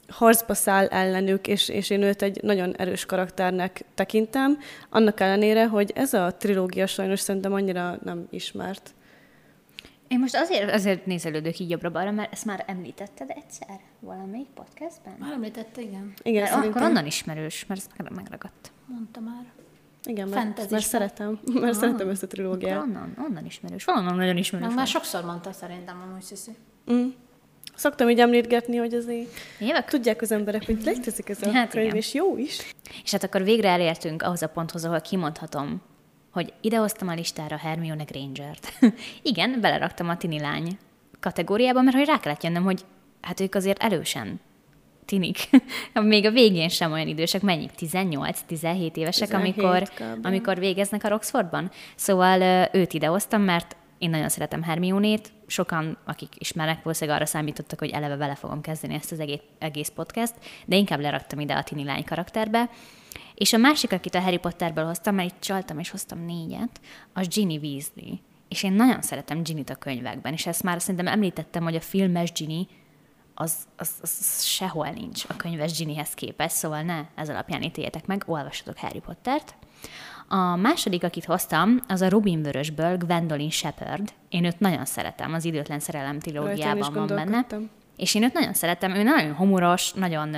[0.09, 4.59] harcba száll ellenük, és, és én őt egy nagyon erős karakternek tekintem,
[4.90, 8.95] annak ellenére, hogy ez a trilógia sajnos szerintem annyira nem ismert.
[10.13, 15.15] Én most azért, azért nézelődök így jobbra-balra, mert ezt már említetted egyszer valamelyik podcastben?
[15.19, 16.13] Már említette, igen.
[16.23, 18.73] Igen, mert akkor onnan ismerős, mert ezt megragadt.
[18.87, 19.45] Mondta már.
[20.05, 21.41] Igen, mert, mert szeretem.
[21.53, 22.83] Mert ah, szeretem ezt a trilógiát.
[22.83, 23.85] Onnan, onnan ismerős.
[23.85, 24.67] Valonnan nagyon ismerős.
[24.67, 26.57] Már, már sokszor mondta szerintem amúgy Sziszi.
[26.93, 27.09] Mm.
[27.75, 29.91] Szoktam így említgetni, hogy azért Évek?
[29.91, 31.97] tudják az emberek, hogy létezik ez a hát könyv, igen.
[31.97, 32.75] és jó is.
[33.05, 35.83] És hát akkor végre elértünk ahhoz a ponthoz, ahol kimondhatom,
[36.33, 38.78] hogy idehoztam a listára Hermione Granger-t.
[39.22, 40.78] igen, beleraktam a tini lány
[41.20, 42.85] kategóriába, mert hogy rá kellett jönnöm, hogy
[43.20, 44.41] hát ők azért elősen
[45.05, 45.39] tinik.
[45.95, 47.68] Még a végén sem olyan idősek, mennyi?
[47.78, 49.89] 18-17 évesek, 17 amikor,
[50.22, 51.70] amikor végeznek a Roxfordban.
[51.97, 57.91] Szóval őt idehoztam, mert én nagyon szeretem Hermione-t, sokan, akik ismernek, valószínűleg arra számítottak, hogy
[57.91, 60.35] eleve vele fogom kezdeni ezt az egész, egész podcast,
[60.66, 62.70] de inkább leraktam ide a tini lány karakterbe.
[63.43, 66.80] És a másik, akit a Harry Potterből hoztam, mert itt csaltam és hoztam négyet,
[67.12, 68.14] az Ginny Weasley.
[68.49, 72.32] És én nagyon szeretem Ginny-t a könyvekben, és ezt már szerintem említettem, hogy a filmes
[72.32, 72.62] Ginny
[73.34, 78.22] az, az, az sehol nincs a könyves Ginnyhez képest, szóval ne ez alapján ítéljetek meg,
[78.26, 79.55] olvassatok Harry Pottert.
[80.28, 84.12] A második, akit hoztam, az a Robin Vörösből Gwendolyn Shepard.
[84.28, 87.47] Én őt nagyon szeretem, az Időtlen Szerelem trilógiában van benne.
[87.97, 90.36] És én őt nagyon szeretem, ő nagyon humoros, nagyon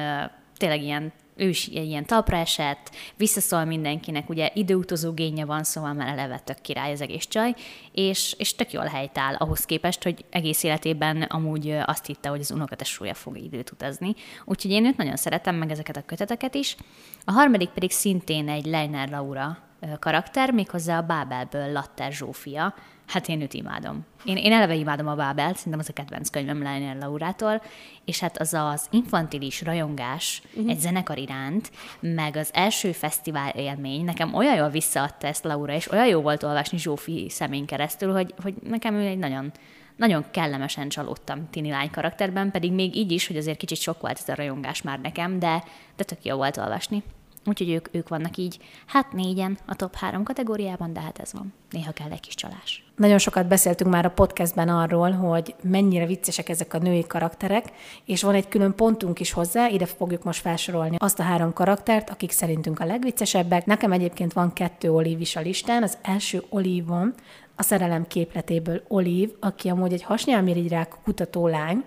[0.56, 6.08] tényleg ilyen ő is ilyen talpra esett, visszaszól mindenkinek, ugye időutazó génye van, szóval már
[6.08, 7.54] eleve tök király az egész csaj,
[7.92, 12.50] és, és tök jól helytáll ahhoz képest, hogy egész életében amúgy azt hitte, hogy az
[12.50, 14.14] unokatesója fog időt utazni.
[14.44, 16.76] Úgyhogy én őt nagyon szeretem, meg ezeket a köteteket is.
[17.24, 19.63] A harmadik pedig szintén egy Leiner Laura
[19.98, 22.74] karakter, méghozzá a Bábelből Latter Zsófia.
[23.06, 24.06] Hát én őt imádom.
[24.24, 27.62] Én, én eleve imádom a Bábelt, szerintem az a kedvenc könyvem Leiner Laurától,
[28.04, 30.70] és hát az az infantilis rajongás uh-huh.
[30.70, 31.70] egy zenekar iránt,
[32.00, 36.42] meg az első fesztivál élmény, nekem olyan jól visszaadta ezt Laura, és olyan jó volt
[36.42, 39.52] olvasni Zsófi szemén keresztül, hogy, hogy nekem ő egy nagyon
[39.96, 44.18] nagyon kellemesen csalódtam tini lány karakterben, pedig még így is, hogy azért kicsit sok volt
[44.18, 45.64] ez a rajongás már nekem, de,
[45.96, 47.02] de tök jó volt olvasni.
[47.46, 51.52] Úgyhogy ők, ők vannak így, hát négyen a top három kategóriában, de hát ez van.
[51.70, 52.84] Néha kell egy kis csalás.
[52.96, 57.72] Nagyon sokat beszéltünk már a podcastben arról, hogy mennyire viccesek ezek a női karakterek,
[58.04, 62.10] és van egy külön pontunk is hozzá, ide fogjuk most felsorolni azt a három karaktert,
[62.10, 63.66] akik szerintünk a legviccesebbek.
[63.66, 65.82] Nekem egyébként van kettő olív is a listán.
[65.82, 67.14] Az első olívon
[67.56, 71.84] a szerelem képletéből Olív, aki amúgy egy hasnyálmirigyrák kutató lány,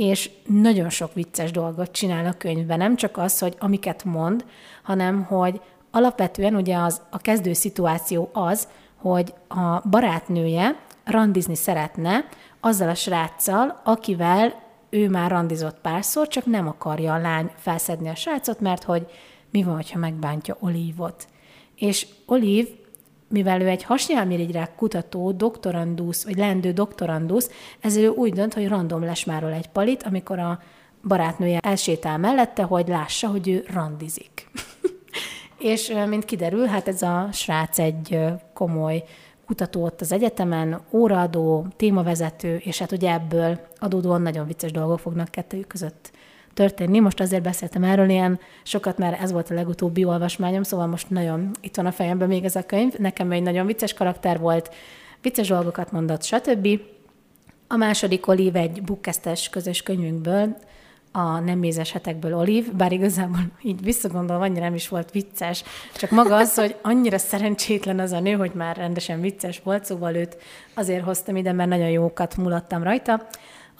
[0.00, 4.44] és nagyon sok vicces dolgot csinál a könyvben, nem csak az, hogy amiket mond,
[4.82, 12.24] hanem hogy alapvetően ugye az, a kezdő szituáció az, hogy a barátnője randizni szeretne
[12.60, 18.14] azzal a sráccal, akivel ő már randizott párszor, csak nem akarja a lány felszedni a
[18.14, 19.06] srácot, mert hogy
[19.50, 21.28] mi van, ha megbántja Olívot.
[21.76, 22.68] És Olív
[23.30, 27.50] mivel ő egy hasnyálmirigyrák kutató, doktorandusz, vagy lendő doktorandusz,
[27.80, 30.60] ezért ő úgy dönt, hogy random lesmárol egy palit, amikor a
[31.08, 34.50] barátnője elsétál mellette, hogy lássa, hogy ő randizik.
[35.58, 38.18] és mint kiderül, hát ez a srác egy
[38.54, 39.04] komoly
[39.46, 45.28] kutató ott az egyetemen, óraadó, témavezető, és hát ugye ebből adódóan nagyon vicces dolgok fognak
[45.28, 46.10] kettőjük között
[46.54, 47.00] történni.
[47.00, 51.50] Most azért beszéltem erről ilyen sokat, mert ez volt a legutóbbi olvasmányom, szóval most nagyon
[51.60, 52.92] itt van a fejemben még ez a könyv.
[52.98, 54.74] Nekem egy nagyon vicces karakter volt,
[55.22, 56.68] vicces dolgokat mondott, stb.
[57.68, 60.56] A második Oliv egy bukkesztes közös könyvünkből,
[61.12, 65.64] a nem mézes hetekből Oliv, bár igazából így visszagondolva annyira nem is volt vicces,
[65.96, 70.14] csak maga az, hogy annyira szerencsétlen az a nő, hogy már rendesen vicces volt, szóval
[70.14, 70.36] őt
[70.74, 73.26] azért hoztam ide, mert nagyon jókat mulattam rajta.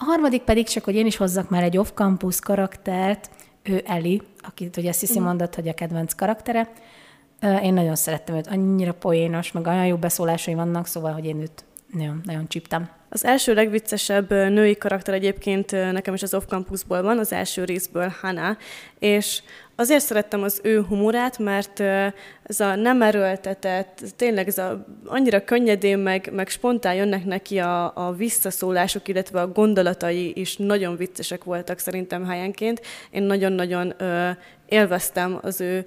[0.01, 3.29] A harmadik pedig csak, hogy én is hozzak már egy off-campus karaktert,
[3.63, 5.23] ő Eli, akit ugye Sisi mm.
[5.23, 6.71] mondott, hogy a kedvenc karaktere.
[7.63, 11.63] Én nagyon szerettem őt, annyira poénos, meg olyan jó beszólásai vannak, szóval, hogy én őt
[11.93, 12.89] nagyon, nagyon csíptem.
[13.09, 18.13] Az első legviccesebb női karakter egyébként nekem is az Off Campusból van, az első részből
[18.21, 18.57] Hana,
[18.99, 19.41] és
[19.81, 21.79] azért szerettem az ő humorát, mert
[22.43, 28.07] ez a nem erőltetett, tényleg ez a annyira könnyedén, meg, meg spontán jönnek neki a,
[28.07, 32.81] a visszaszólások, illetve a gondolatai is nagyon viccesek voltak szerintem helyenként.
[33.11, 33.93] Én nagyon-nagyon
[34.71, 35.85] élveztem az ő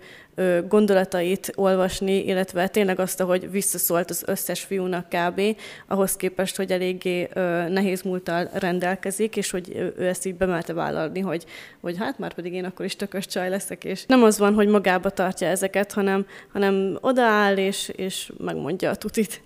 [0.69, 5.41] gondolatait olvasni, illetve tényleg azt, hogy visszaszólt az összes fiúnak kb.
[5.89, 7.29] ahhoz képest, hogy eléggé
[7.69, 11.45] nehéz múltal rendelkezik, és hogy ő ezt így bemelte vállalni, hogy,
[11.81, 14.69] hogy hát már pedig én akkor is tökös csaj leszek, és nem az van, hogy
[14.69, 19.41] magába tartja ezeket, hanem, hanem odaáll és, és megmondja a tutit.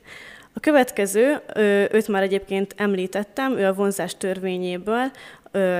[0.58, 1.40] A következő,
[1.92, 5.10] őt már egyébként említettem, ő a vonzás törvényéből,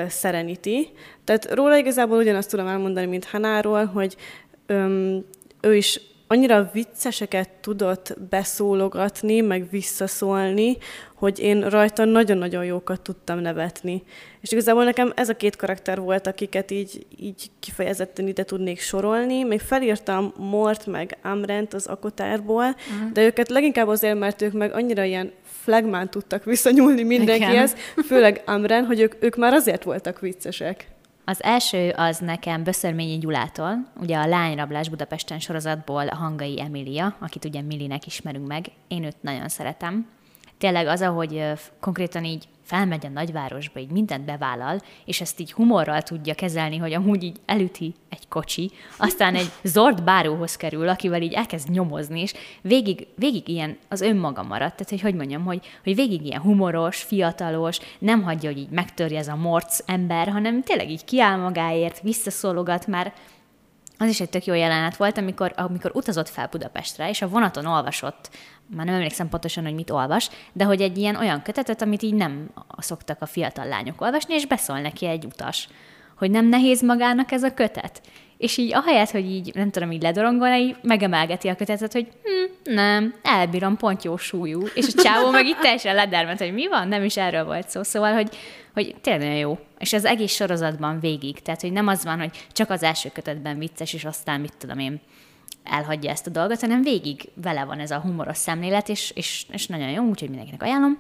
[0.09, 0.89] Serenity.
[1.25, 4.17] Tehát róla igazából ugyanazt tudom elmondani, mint Hanáról, hogy
[4.67, 5.25] öm,
[5.61, 10.77] ő is annyira vicceseket tudott beszólogatni, meg visszaszólni,
[11.15, 14.03] hogy én rajta nagyon-nagyon jókat tudtam nevetni.
[14.41, 19.43] És igazából nekem ez a két karakter volt, akiket így, így kifejezetten ide tudnék sorolni.
[19.43, 23.13] Még felírtam Mort meg Amrent az Akotárból, uh-huh.
[23.13, 25.33] de őket leginkább azért, mert ők meg annyira ilyen
[25.69, 28.05] flagmán tudtak visszanyúlni mindenkihez, Igen.
[28.09, 30.89] főleg Amren, hogy ők, ők már azért voltak viccesek.
[31.25, 37.45] Az első az nekem Böszörményi Gyulától, ugye a Lányrablás Budapesten sorozatból a Hangai Emilia, akit
[37.45, 38.67] ugye Millinek ismerünk meg.
[38.89, 40.07] Én őt nagyon szeretem.
[40.59, 41.45] Tényleg az, ahogy
[41.81, 46.93] konkrétan így felmegy a nagyvárosba, így mindent bevállal, és ezt így humorral tudja kezelni, hogy
[46.93, 52.35] amúgy így elüti egy kocsi, aztán egy zord báróhoz kerül, akivel így elkezd nyomozni, és
[52.63, 57.03] végig, végig ilyen az önmaga maradt, tehát hogy hogy mondjam, hogy, hogy végig ilyen humoros,
[57.03, 62.01] fiatalos, nem hagyja, hogy így megtörje ez a morc ember, hanem tényleg így kiáll magáért,
[62.01, 63.13] visszaszólogat, már
[63.99, 67.67] az is egy tök jó jelenet volt, amikor, amikor utazott fel Budapestre, és a vonaton
[67.67, 68.31] olvasott,
[68.77, 72.15] már nem emlékszem pontosan, hogy mit olvas, de hogy egy ilyen olyan kötetet, amit így
[72.15, 75.69] nem szoktak a fiatal lányok olvasni, és beszól neki egy utas,
[76.17, 78.01] hogy nem nehéz magának ez a kötet.
[78.37, 83.15] És így ahelyett, hogy így, nem tudom, így ledorongolni, megemelgeti a kötetet, hogy hm, nem,
[83.23, 84.63] elbírom, pont jó súlyú.
[84.75, 87.83] És a csávó meg itt teljesen ledermet, hogy mi van, nem is erről volt szó.
[87.83, 88.37] Szóval, hogy,
[88.85, 89.59] hogy tényleg jó.
[89.79, 91.41] És az egész sorozatban végig.
[91.41, 94.79] Tehát, hogy nem az van, hogy csak az első kötetben vicces, és aztán mit tudom
[94.79, 95.01] én,
[95.65, 99.67] elhagyja ezt a dolgot, hanem végig vele van ez a humoros szemlélet, és, és, és
[99.67, 100.99] nagyon jó, úgyhogy mindenkinek ajánlom.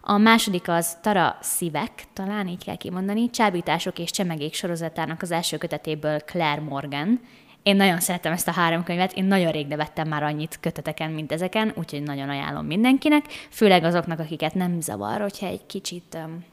[0.00, 5.56] A második az Tara Szivek, talán így kell kimondani, Csábítások és Csemegék sorozatának az első
[5.56, 7.20] kötetéből Claire Morgan.
[7.62, 11.32] Én nagyon szeretem ezt a három könyvet, én nagyon rég nevettem már annyit köteteken, mint
[11.32, 16.44] ezeken, úgyhogy nagyon ajánlom mindenkinek, főleg azoknak, akiket nem zavar, hogyha egy kicsit um,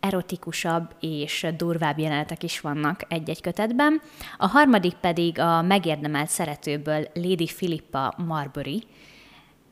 [0.00, 4.00] erotikusabb és durvább jelenetek is vannak egy-egy kötetben.
[4.38, 8.82] A harmadik pedig a megérdemelt szeretőből Lady Philippa Marbury,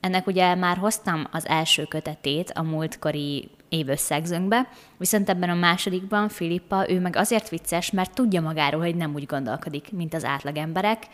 [0.01, 6.91] ennek ugye már hoztam az első kötetét a múltkori évösszegzőnkbe, viszont ebben a másodikban Filippa,
[6.91, 11.07] ő meg azért vicces, mert tudja magáról, hogy nem úgy gondolkodik, mint az átlagemberek,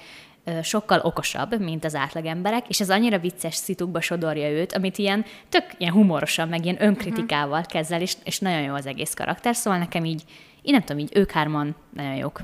[0.62, 5.64] sokkal okosabb, mint az átlagemberek, és ez annyira vicces szitukba sodorja őt, amit ilyen tök
[5.78, 10.05] ilyen humorosan, meg ilyen önkritikával kezel, és, és nagyon jó az egész karakter, szóval nekem
[10.05, 10.24] így,
[10.62, 12.41] én nem tudom, így ők hárman nagyon jók.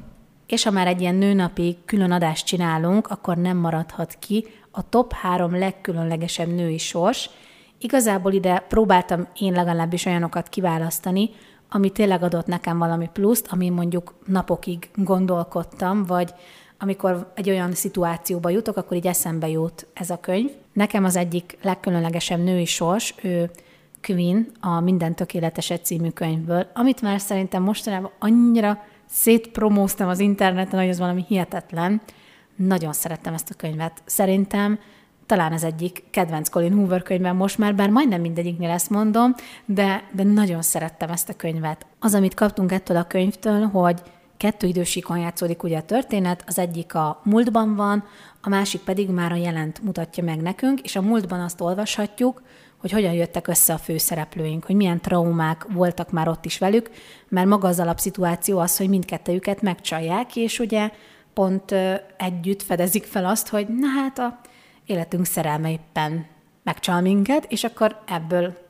[0.47, 5.13] És ha már egy ilyen nőnapi külön adást csinálunk, akkor nem maradhat ki a top
[5.13, 7.31] három legkülönlegesebb női sors.
[7.79, 11.31] Igazából ide próbáltam én legalábbis olyanokat kiválasztani,
[11.71, 16.35] ami tényleg adott nekem valami pluszt, ami mondjuk napokig gondolkodtam, vagy
[16.79, 20.51] amikor egy olyan szituációba jutok, akkor így eszembe jut ez a könyv.
[20.73, 23.51] Nekem az egyik legkülönlegesebb női sors, ő
[24.03, 30.89] Queen, a Minden tökéleteset című könyvből, amit már szerintem mostanában annyira szétpromóztam az interneten, hogy
[30.89, 32.01] ez valami hihetetlen.
[32.57, 34.03] Nagyon szerettem ezt a könyvet.
[34.05, 34.79] Szerintem
[35.27, 40.03] talán az egyik kedvenc Colin Hoover könyvem most már, bár majdnem mindegyiknél ezt mondom, de,
[40.13, 41.87] de nagyon szerettem ezt a könyvet.
[41.99, 44.03] Az, amit kaptunk ettől a könyvtől, hogy
[44.37, 48.05] kettő idősíkon játszódik ugye a történet, az egyik a múltban van,
[48.43, 52.43] a másik pedig már a jelent mutatja meg nekünk, és a múltban azt olvashatjuk,
[52.77, 56.91] hogy hogyan jöttek össze a főszereplőink, hogy milyen traumák voltak már ott is velük,
[57.29, 60.91] mert maga az alapszituáció az, hogy mindkettőjüket megcsalják, és ugye
[61.35, 61.75] pont
[62.17, 64.41] együtt fedezik fel azt, hogy na hát a
[64.85, 66.27] életünk szerelme éppen
[66.63, 68.66] megcsal minket, és akkor ebből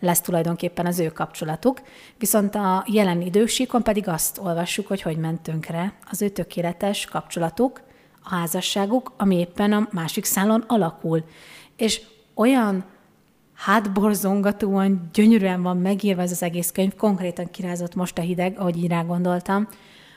[0.00, 1.82] lesz tulajdonképpen az ő kapcsolatuk.
[2.18, 7.80] Viszont a jelen idősíkon pedig azt olvassuk, hogy hogy ment tönkre az ő tökéletes kapcsolatuk,
[8.22, 11.24] a házasságuk, ami éppen a másik szálon alakul.
[11.76, 12.00] És
[12.34, 12.84] olyan
[13.54, 18.88] hátborzongatóan, gyönyörűen van megírva ez az egész könyv, konkrétan kirázott most a hideg, ahogy így
[18.88, 19.68] rá gondoltam,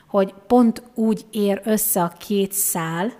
[0.06, 3.12] hogy pont úgy ér össze a két szál,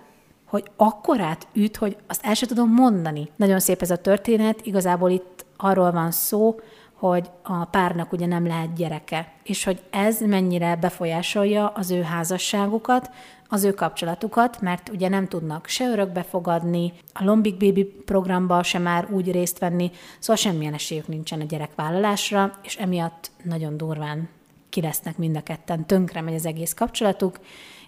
[0.45, 3.29] hogy akkorát üt, hogy azt el sem tudom mondani.
[3.35, 6.55] Nagyon szép ez a történet, igazából itt arról van szó,
[6.93, 13.09] hogy a párnak ugye nem lehet gyereke, és hogy ez mennyire befolyásolja az ő házasságukat,
[13.47, 18.79] az ő kapcsolatukat, mert ugye nem tudnak se örökbe fogadni, a Lombik Baby programba se
[18.79, 24.29] már úgy részt venni, szóval semmilyen esélyük nincsen a gyerekvállalásra, és emiatt nagyon durván
[24.69, 27.39] ki lesznek mind a ketten, tönkre megy az egész kapcsolatuk,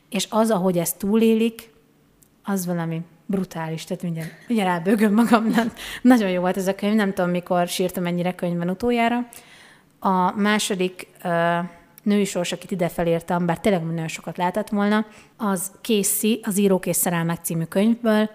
[0.09, 1.73] és az, ahogy ezt túlélik,
[2.43, 5.47] az valami brutális, tehát mindjárt, mindjárt elbőgöm magam.
[5.47, 5.71] Nem.
[6.01, 9.27] Nagyon jó volt ez a könyv, nem tudom, mikor sírtam ennyire könyvben utoljára.
[9.99, 11.31] A második uh,
[12.03, 15.05] női sors, akit ide felírtam, bár tényleg nagyon sokat lehetett volna,
[15.37, 18.29] az Casey, az Írók és Szerelmek című könyvből.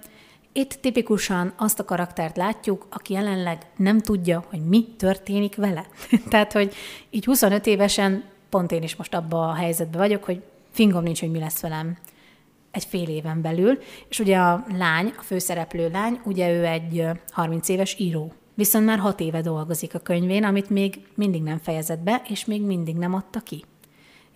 [0.53, 5.87] Itt tipikusan azt a karaktert látjuk, aki jelenleg nem tudja, hogy mi történik vele.
[6.31, 6.75] Tehát, hogy
[7.11, 11.31] így 25 évesen pont én is most abban a helyzetben vagyok, hogy fingom nincs, hogy
[11.31, 11.97] mi lesz velem
[12.71, 17.69] egy fél éven belül, és ugye a lány, a főszereplő lány, ugye ő egy 30
[17.69, 18.33] éves író.
[18.55, 22.63] Viszont már hat éve dolgozik a könyvén, amit még mindig nem fejezett be, és még
[22.63, 23.65] mindig nem adta ki.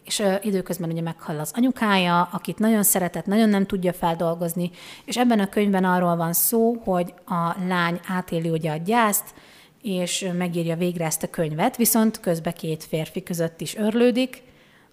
[0.05, 4.71] És ö, időközben ugye meghal az anyukája, akit nagyon szeretett, nagyon nem tudja feldolgozni,
[5.05, 9.35] és ebben a könyvben arról van szó, hogy a lány átéli ugye a gyászt,
[9.83, 14.43] és megírja végre ezt a könyvet, viszont közben két férfi között is örlődik,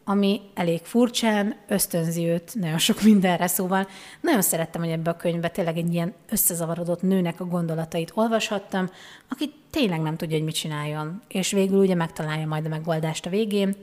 [0.03, 3.87] ami elég furcsán ösztönzi őt nagyon sok mindenre, szóval
[4.21, 8.89] nagyon szerettem, hogy ebbe a könyvbe tényleg egy ilyen összezavarodott nőnek a gondolatait olvashattam,
[9.29, 13.29] aki tényleg nem tudja, hogy mit csináljon, és végül ugye megtalálja majd a megoldást a
[13.29, 13.75] végén.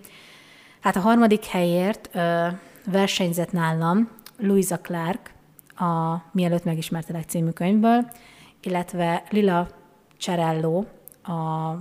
[0.80, 2.46] Hát a harmadik helyért ö,
[2.84, 5.36] versenyzett nálam Louisa Clark,
[5.76, 8.10] a Mielőtt megismertelek című könyvből,
[8.60, 9.68] illetve Lila
[10.18, 10.84] Cerello,
[11.22, 11.72] a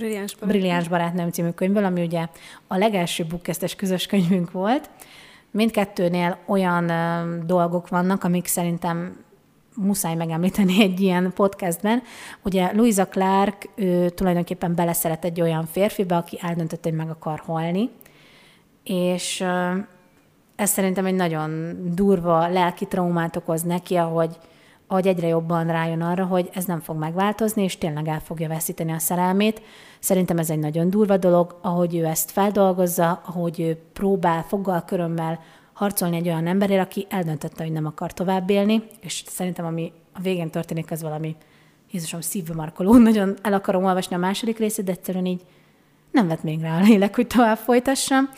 [0.00, 0.48] Brilliáns barátnőm.
[0.48, 2.26] Brilliáns barátnőm című könyvből, ami ugye
[2.66, 4.90] a legelső bukkesztes közös könyvünk volt.
[5.50, 6.92] Mindkettőnél olyan
[7.46, 9.24] dolgok vannak, amik szerintem
[9.76, 12.02] muszáj megemlíteni egy ilyen podcastben.
[12.42, 17.90] Ugye Louisa Clark, ő tulajdonképpen beleszeret egy olyan férfibe, aki eldöntött, hogy meg akar halni,
[18.84, 19.44] és
[20.56, 24.38] ez szerintem egy nagyon durva lelki traumát okoz neki, ahogy
[24.86, 28.92] ahogy egyre jobban rájön arra, hogy ez nem fog megváltozni, és tényleg el fogja veszíteni
[28.92, 29.62] a szerelmét.
[30.00, 35.40] Szerintem ez egy nagyon durva dolog, ahogy ő ezt feldolgozza, ahogy ő próbál foggal, körömmel
[35.72, 40.20] harcolni egy olyan emberért, aki eldöntötte, hogy nem akar tovább élni, és szerintem ami a
[40.20, 41.36] végén történik, az valami
[41.90, 42.96] Jézusom szívbe markoló.
[43.08, 45.40] Nagyon el akarom olvasni a második részét, de egyszerűen így
[46.10, 48.28] nem vett még rá a lélek, hogy tovább folytassam.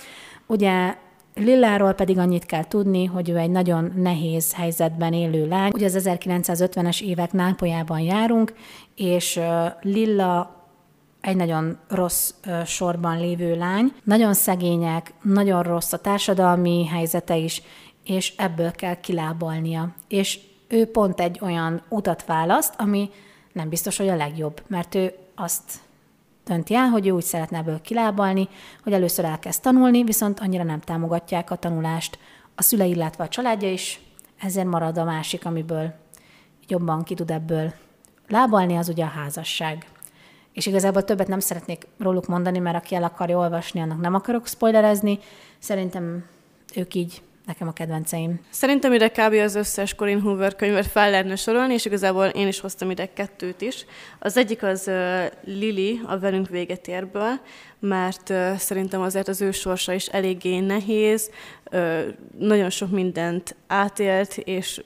[0.47, 0.97] Ugye
[1.35, 5.71] Lilláról pedig annyit kell tudni, hogy ő egy nagyon nehéz helyzetben élő lány.
[5.75, 8.55] Ugye az 1950-es évek nápolyában járunk,
[8.95, 9.41] és
[9.81, 10.62] Lilla
[11.23, 12.33] egy nagyon rossz
[12.67, 13.93] sorban lévő lány.
[14.05, 17.63] Nagyon szegények, nagyon rossz a társadalmi helyzete is,
[18.05, 19.95] és ebből kell kilábalnia.
[20.09, 23.11] És ő pont egy olyan utat választ, ami
[23.53, 25.81] nem biztos, hogy a legjobb, mert ő azt
[26.45, 28.49] dönti el, hogy ő úgy szeretne ebből kilábalni,
[28.83, 32.19] hogy először elkezd tanulni, viszont annyira nem támogatják a tanulást
[32.55, 34.01] a szülei, illetve a családja is,
[34.41, 35.95] ezért marad a másik, amiből
[36.69, 37.73] jobban ki tud ebből
[38.29, 39.87] lábalni, az ugye a házasság.
[40.53, 44.47] És igazából többet nem szeretnék róluk mondani, mert aki el akarja olvasni, annak nem akarok
[44.47, 45.19] spoilerezni.
[45.59, 46.25] Szerintem
[46.75, 48.41] ők így nekem a kedvenceim.
[48.51, 49.33] Szerintem ide kb.
[49.33, 53.61] az összes Corin Hoover könyvet fel lehetne sorolni, és igazából én is hoztam ide kettőt
[53.61, 53.87] is.
[54.19, 57.41] Az egyik az uh, Lili, a Velünk véget érből,
[57.79, 61.31] mert uh, szerintem azért az ő sorsa is eléggé nehéz,
[61.73, 62.01] uh,
[62.39, 64.83] nagyon sok mindent átélt, és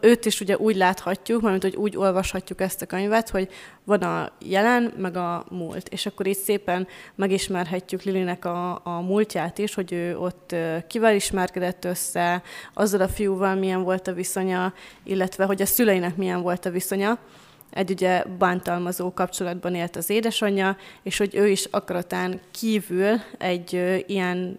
[0.00, 3.48] őt is ugye úgy láthatjuk, mert hogy úgy olvashatjuk ezt a könyvet, hogy
[3.84, 5.88] van a jelen, meg a múlt.
[5.88, 10.54] És akkor így szépen megismerhetjük Lilinek a, a múltját is, hogy ő ott
[10.86, 12.42] kivel ismerkedett össze,
[12.74, 14.74] azzal a fiúval milyen volt a viszonya,
[15.04, 17.18] illetve hogy a szüleinek milyen volt a viszonya
[17.70, 24.56] egy ugye bántalmazó kapcsolatban élt az édesanyja, és hogy ő is akaratán kívül egy ilyen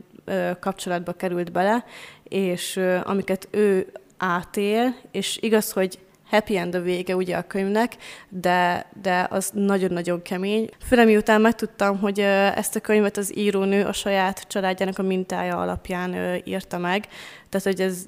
[0.60, 1.86] kapcsolatba került bele,
[2.24, 3.92] és amiket ő
[4.24, 6.00] átél, és igaz, hogy
[6.30, 7.96] happy end a vége ugye a könyvnek,
[8.30, 10.70] de, de az nagyon-nagyon kemény.
[10.86, 12.20] Főleg miután megtudtam, hogy
[12.56, 17.08] ezt a könyvet az írónő a saját családjának a mintája alapján írta meg,
[17.50, 18.06] tehát hogy ez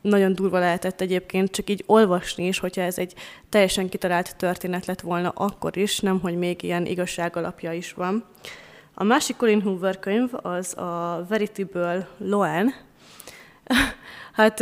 [0.00, 3.14] nagyon durva lehetett egyébként csak így olvasni is, hogyha ez egy
[3.48, 8.24] teljesen kitalált történet lett volna akkor is, nem hogy még ilyen igazság alapja is van.
[8.94, 12.74] A másik Colin Hoover könyv az a Verity-ből Loan,
[14.32, 14.58] Hát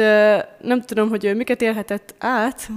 [0.60, 2.68] nem tudom, hogy ő miket élhetett át,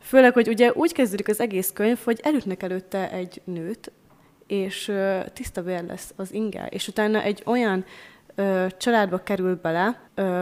[0.00, 3.92] főleg, hogy ugye úgy kezdődik az egész könyv, hogy elütnek előtte egy nőt,
[4.46, 4.92] és
[5.32, 7.84] tiszta vér lesz az inge, és utána egy olyan
[8.76, 10.00] családba kerül bele,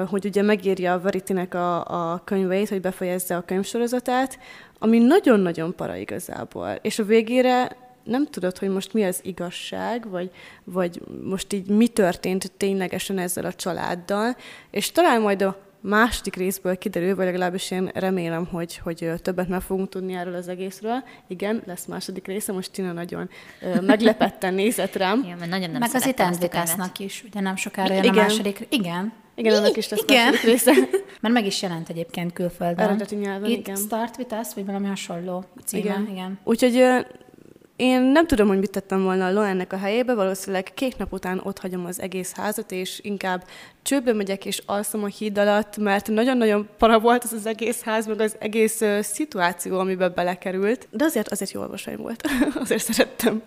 [0.08, 4.38] hogy ugye megírja a Veritinek a, a könyveit, hogy befejezze a könyvsorozatát,
[4.78, 6.78] ami nagyon-nagyon para igazából.
[6.82, 10.30] És a végére nem tudod, hogy most mi az igazság, vagy,
[10.64, 14.36] vagy most így mi történt ténylegesen ezzel a családdal,
[14.70, 19.60] és talán majd a második részből kiderül, vagy legalábbis én remélem, hogy, hogy többet meg
[19.60, 21.02] fogunk tudni erről az egészről.
[21.26, 23.28] Igen, lesz második része, most Tina nagyon
[23.60, 25.22] ö, meglepetten nézett rám.
[25.24, 28.18] Igen, mert nagyon nem Meg az Itenzdikásznak is, ugye nem sokára jön Igen.
[28.18, 28.66] a második.
[28.70, 29.12] Igen.
[29.34, 30.24] Igen, annak is lesz Igen.
[30.24, 30.72] második része.
[31.20, 32.84] Mert meg is jelent egyébként külföldön.
[32.84, 33.76] Eredeti nyelven, It igen.
[33.76, 35.82] Start With Us, vagy valami hasonló címe.
[35.82, 36.02] Igen.
[36.02, 36.12] Igen.
[36.14, 36.38] igen.
[36.44, 37.06] Úgyhogy
[37.78, 41.40] én nem tudom, hogy mit tettem volna a Loennek a helyébe, valószínűleg két nap után
[41.44, 43.44] ott hagyom az egész házat, és inkább
[43.82, 48.06] csőbe megyek és alszom a híd alatt, mert nagyon-nagyon para volt ez az egész ház,
[48.06, 50.88] meg az egész ö, szituáció, amiben belekerült.
[50.90, 52.28] De azért, azért jó olvasmány volt,
[52.62, 53.42] azért szerettem.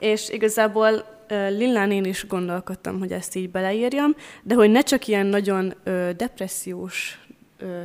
[0.00, 5.06] És igazából ö, Lillán én is gondolkodtam, hogy ezt így beleírjam, de hogy ne csak
[5.06, 7.25] ilyen nagyon ö, depressziós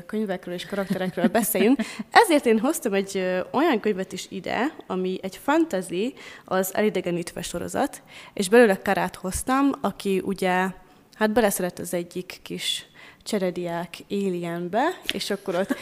[0.06, 1.80] könyvekről és karakterekről beszéljünk.
[2.12, 6.14] Ezért én hoztam egy olyan könyvet is ide, ami egy fantasy,
[6.46, 8.02] az Elidegenítve sorozat,
[8.34, 10.68] és belőle Karát hoztam, aki ugye,
[11.14, 12.86] hát beleszeret az egyik kis
[13.24, 15.76] cserediák Alienbe, és akkor ott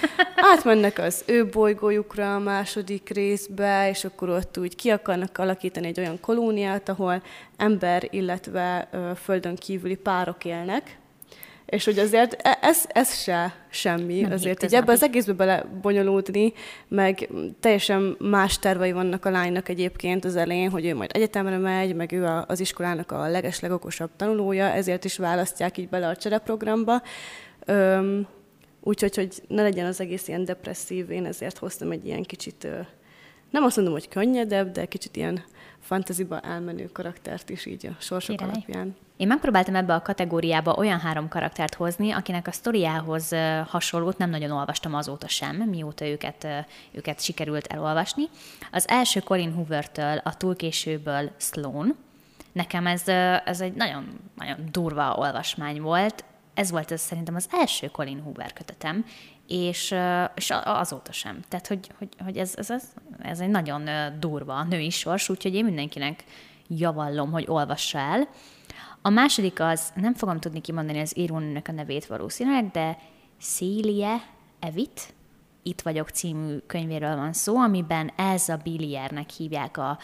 [0.54, 6.00] átmennek az ő bolygójukra a második részbe, és akkor ott úgy ki akarnak alakítani egy
[6.00, 7.24] olyan kolóniát, ahol
[7.58, 10.98] ember, illetve ö, földön kívüli párok élnek,
[11.70, 16.54] és hogy azért e- ez, ez se semmi, Nem azért így ebbe az egészbe belebonyolódni,
[16.88, 21.96] meg teljesen más tervei vannak a lánynak egyébként az elején, hogy ő majd egyetemre megy,
[21.96, 27.02] meg ő a- az iskolának a legeslegokosabb tanulója, ezért is választják így bele a csereprogramba.
[27.66, 28.28] Öm,
[28.82, 32.68] úgyhogy, hogy ne legyen az egész ilyen depresszív, én ezért hoztam egy ilyen kicsit,
[33.52, 35.44] nem azt mondom, hogy könnyedebb, de kicsit ilyen
[35.82, 38.54] fantaziba elmenő karaktert is így a sorsok Király.
[38.54, 38.96] alapján.
[39.18, 43.36] Én megpróbáltam ebbe a kategóriába olyan három karaktert hozni, akinek a sztoriához
[43.68, 46.48] hasonlót nem nagyon olvastam azóta sem, mióta őket,
[46.92, 48.24] őket sikerült elolvasni.
[48.72, 51.96] Az első Colin Hoover-től, a túl későből Sloan.
[52.52, 53.08] Nekem ez,
[53.46, 56.24] ez egy nagyon, nagyon durva olvasmány volt.
[56.54, 59.06] Ez volt ez szerintem az első Colin Hoover kötetem,
[59.50, 59.96] és,
[60.36, 61.40] és azóta sem.
[61.48, 62.84] Tehát, hogy, hogy, hogy ez, ez, ez,
[63.22, 63.90] ez egy nagyon
[64.20, 66.24] durva női sors, úgyhogy én mindenkinek
[66.68, 68.28] javallom, hogy olvassa el.
[69.02, 72.98] A második az, nem fogom tudni kimondani az írónőnek a nevét valószínűleg, de
[73.42, 74.22] Célia
[74.60, 75.14] Evit,
[75.64, 79.98] Itt vagyok című könyvéről van szó, amiben Elza Billiernek hívják a,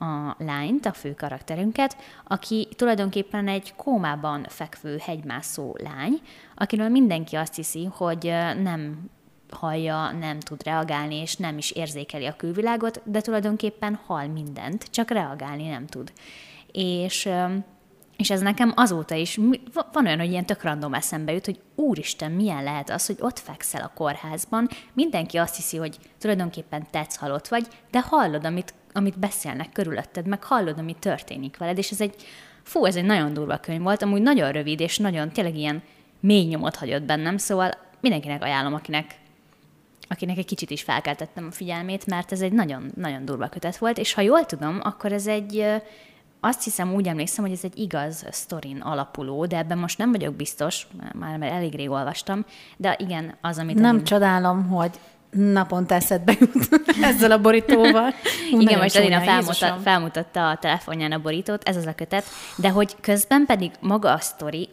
[0.00, 6.20] a lányt, a fő karakterünket, aki tulajdonképpen egy kómában fekvő hegymászó lány,
[6.54, 8.24] akiről mindenki azt hiszi, hogy
[8.62, 9.10] nem
[9.50, 15.10] hallja, nem tud reagálni, és nem is érzékeli a külvilágot, de tulajdonképpen hall mindent, csak
[15.10, 16.12] reagálni nem tud.
[16.72, 17.28] És,
[18.16, 19.38] és ez nekem azóta is,
[19.92, 23.38] van olyan, hogy ilyen tök random eszembe jut, hogy úristen, milyen lehet az, hogy ott
[23.38, 29.18] fekszel a kórházban, mindenki azt hiszi, hogy tulajdonképpen tetsz halott vagy, de hallod, amit, amit
[29.18, 32.14] beszélnek körülötted, meg hallod, ami történik veled, és ez egy,
[32.62, 35.82] fú, ez egy nagyon durva könyv volt, amúgy nagyon rövid, és nagyon tényleg ilyen
[36.20, 37.70] mély nyomot hagyott bennem, szóval
[38.00, 39.18] mindenkinek ajánlom, akinek
[40.12, 43.98] akinek egy kicsit is felkeltettem a figyelmét, mert ez egy nagyon, nagyon durva kötet volt,
[43.98, 45.66] és ha jól tudom, akkor ez egy,
[46.40, 50.34] azt hiszem, úgy emlékszem, hogy ez egy igaz sztorin alapuló, de ebben most nem vagyok
[50.34, 52.44] biztos, már mert elég rég olvastam,
[52.76, 54.98] de igen, az, amit Nem Edina- csodálom, hogy
[55.30, 56.68] naponta eszedbe jut
[57.02, 58.14] ezzel a borítóval.
[58.50, 59.80] Hú, Igen, most felmutatta, Jézusom.
[59.80, 62.24] felmutatta a telefonján a borítót, ez az a kötet,
[62.56, 64.68] de hogy közben pedig maga a sztori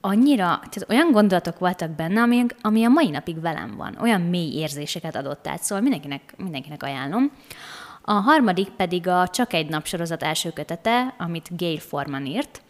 [0.00, 3.98] annyira, tehát olyan gondolatok voltak benne, ami, ami a mai napig velem van.
[4.00, 7.32] Olyan mély érzéseket adott át, szóval mindenkinek, mindenkinek ajánlom.
[8.02, 12.62] A harmadik pedig a Csak egy nap sorozat első kötete, amit Gail Forman írt,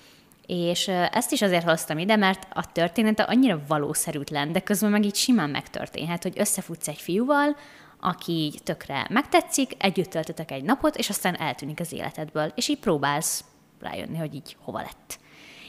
[0.48, 5.14] és ezt is azért hoztam ide, mert a története annyira valószerűtlen, de közben meg így
[5.14, 7.56] simán megtörténhet, hogy összefutsz egy fiúval,
[8.00, 12.78] aki így tökre megtetszik, együtt töltöttek egy napot, és aztán eltűnik az életedből, és így
[12.78, 13.44] próbálsz
[13.80, 15.18] rájönni, hogy így hova lett.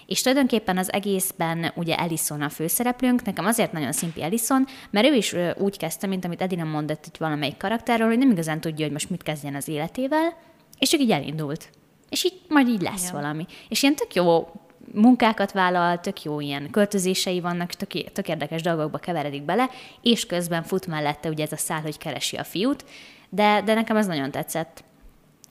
[0.05, 5.13] És tulajdonképpen az egészben ugye Ellison a főszereplőnk, nekem azért nagyon szimpi Ellison, mert ő
[5.13, 8.93] is úgy kezdte, mint amit Edina mondott itt valamelyik karakterről, hogy nem igazán tudja, hogy
[8.93, 10.37] most mit kezdjen az életével,
[10.77, 11.69] és csak így elindult.
[12.09, 13.21] És így majd így lesz Igen.
[13.21, 13.45] valami.
[13.69, 14.47] És ilyen tök jó
[14.93, 19.69] munkákat vállal, tök jó ilyen költözései vannak, tök, tök érdekes dolgokba keveredik bele,
[20.01, 22.85] és közben fut mellette ugye ez a szál, hogy keresi a fiút,
[23.29, 24.83] de, de nekem ez nagyon tetszett.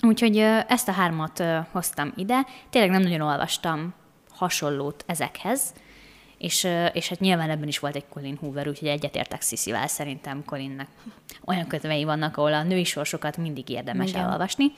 [0.07, 2.47] Úgyhogy ezt a hármat hoztam ide.
[2.71, 3.95] Tényleg nem nagyon olvastam
[4.31, 5.73] hasonlót ezekhez,
[6.39, 10.89] és, és hát nyilván ebben is volt egy Colin Hoover, úgyhogy egyetértek Sziszivel, szerintem Colinnek
[11.45, 14.23] olyan kötvei vannak, ahol a női sorsokat mindig érdemes Igen.
[14.23, 14.73] elolvasni.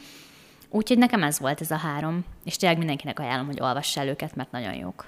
[0.70, 4.36] Úgyhogy nekem ez volt ez a három, és tényleg mindenkinek ajánlom, hogy olvassa el őket,
[4.36, 5.06] mert nagyon jók.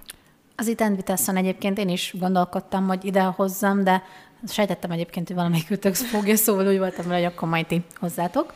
[0.57, 4.03] Az itt Envitason egyébként én is gondolkodtam, hogy ide hozzam, de
[4.49, 8.55] sejtettem egyébként, hogy valamelyik ütök fogja, szóval úgy voltam hogy akkor majd ti hozzátok.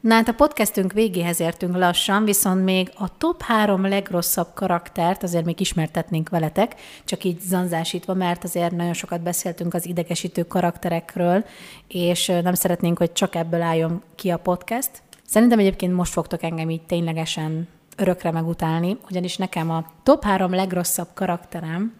[0.00, 5.44] Na hát a podcastünk végéhez értünk lassan, viszont még a top három legrosszabb karaktert azért
[5.44, 6.74] még ismertetnénk veletek,
[7.04, 11.44] csak így zanzásítva, mert azért nagyon sokat beszéltünk az idegesítő karakterekről,
[11.88, 14.90] és nem szeretnénk, hogy csak ebből álljon ki a podcast.
[15.32, 21.08] Szerintem egyébként most fogtok engem így ténylegesen örökre megutálni, ugyanis nekem a top három legrosszabb
[21.14, 21.94] karakterem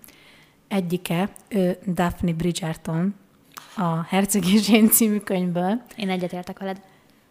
[0.69, 3.15] egyike, ő Daphne Bridgerton,
[3.77, 5.83] a Herceg és én című könyvből.
[5.97, 6.81] Én egyetértek veled.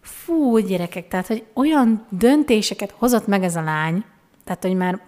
[0.02, 4.04] Fú, gyerekek, tehát, hogy olyan döntéseket hozott meg ez a lány,
[4.44, 5.00] tehát, hogy már,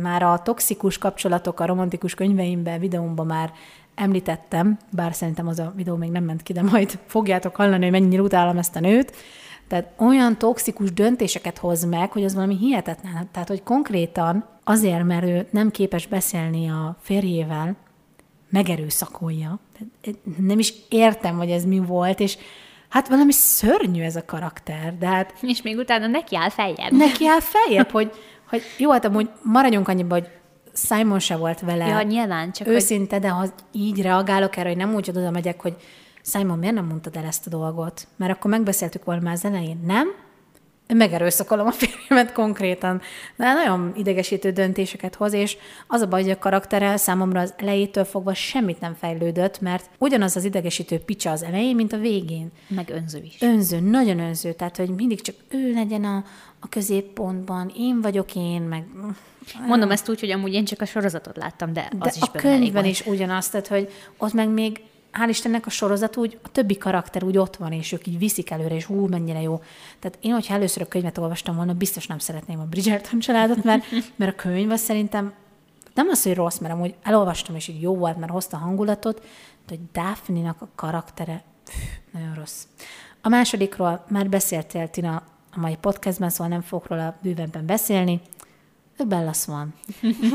[0.00, 3.52] már a toxikus kapcsolatok a romantikus könyveimben, videómban már
[3.94, 8.00] említettem, bár szerintem az a videó még nem ment ki, de majd fogjátok hallani, hogy
[8.00, 9.16] mennyire utálom ezt a nőt.
[9.68, 13.28] Tehát olyan toxikus döntéseket hoz meg, hogy az valami hihetetlen.
[13.32, 17.76] Tehát, hogy konkrétan azért, mert ő nem képes beszélni a férjével,
[18.50, 19.58] megerőszakolja.
[20.38, 22.36] Nem is értem, hogy ez mi volt, és
[22.88, 25.34] hát valami szörnyű ez a karakter, de hát...
[25.40, 26.92] És még utána neki áll feljebb.
[26.92, 28.12] Neki áll feljebb, hogy,
[28.48, 30.28] hogy jó, hát amúgy maradjunk annyiba, hogy
[30.74, 34.94] Simon se volt vele Ja, nyilván, csak őszinte, de ha így reagálok erre, hogy nem
[34.94, 35.76] úgy oda megyek, hogy
[36.24, 38.06] Simon, miért nem mondtad el ezt a dolgot?
[38.16, 40.08] Mert akkor megbeszéltük volna már az elején, nem?
[40.94, 43.00] megerőszakolom a férjemet konkrétan.
[43.36, 45.56] De nagyon idegesítő döntéseket hoz, és
[45.86, 50.36] az a baj, hogy a karaktere számomra az elejétől fogva semmit nem fejlődött, mert ugyanaz
[50.36, 52.50] az idegesítő picsa az elején, mint a végén.
[52.68, 53.36] Meg önző is.
[53.40, 56.24] Önző, nagyon önző, tehát hogy mindig csak ő legyen a,
[56.60, 58.84] a középpontban, én vagyok én, meg...
[59.66, 62.30] Mondom ezt úgy, hogy amúgy én csak a sorozatot láttam, de, de az is a
[62.30, 64.80] könyvben is ugyanaz, tehát hogy ott meg még
[65.12, 68.50] hál' Istennek a sorozat úgy, a többi karakter úgy ott van, és ők így viszik
[68.50, 69.60] előre, és hú, mennyire jó.
[69.98, 73.84] Tehát én, hogyha először a könyvet olvastam volna, biztos nem szeretném a Bridgerton családot, mert,
[74.16, 75.32] mert a könyv az szerintem
[75.94, 79.20] nem az, hogy rossz, mert amúgy elolvastam, és így jó volt, mert hozta hangulatot,
[79.66, 81.74] de hogy Daphne-nak a karaktere pff,
[82.12, 82.66] nagyon rossz.
[83.22, 85.22] A másodikról már beszéltél, Tina,
[85.54, 88.20] a mai podcastben, szóval nem fogok róla bővebben beszélni.
[88.98, 89.74] Ő Bella Swan.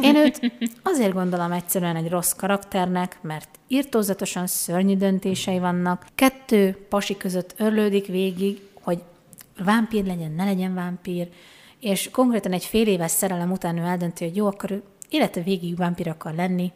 [0.02, 0.40] Én őt
[0.84, 6.06] azért gondolom egyszerűen egy rossz karakternek, mert írtózatosan szörnyű döntései vannak.
[6.16, 9.02] Kettő pasi között örlődik végig, hogy
[9.64, 11.28] vámpír legyen, ne legyen vámpír,
[11.80, 15.76] és konkrétan egy fél éves szerelem után ő eldönti, hogy jó, akkor ő élete végig
[15.76, 16.72] vámpír akar lenni.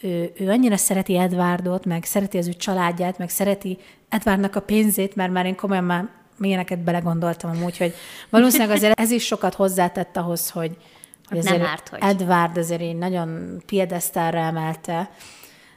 [0.00, 5.16] Ő, ő annyira szereti Edwardot, meg szereti az ő családját, meg szereti Edwardnak a pénzét,
[5.16, 7.94] mert már én komolyan már milyeneket belegondoltam amúgy, hogy
[8.28, 10.76] valószínűleg azért ez is sokat hozzátett ahhoz, hogy,
[11.30, 11.98] hogy Hát nem azért árt, hogy.
[12.02, 15.10] Edward azért így nagyon piedesztálra emelte.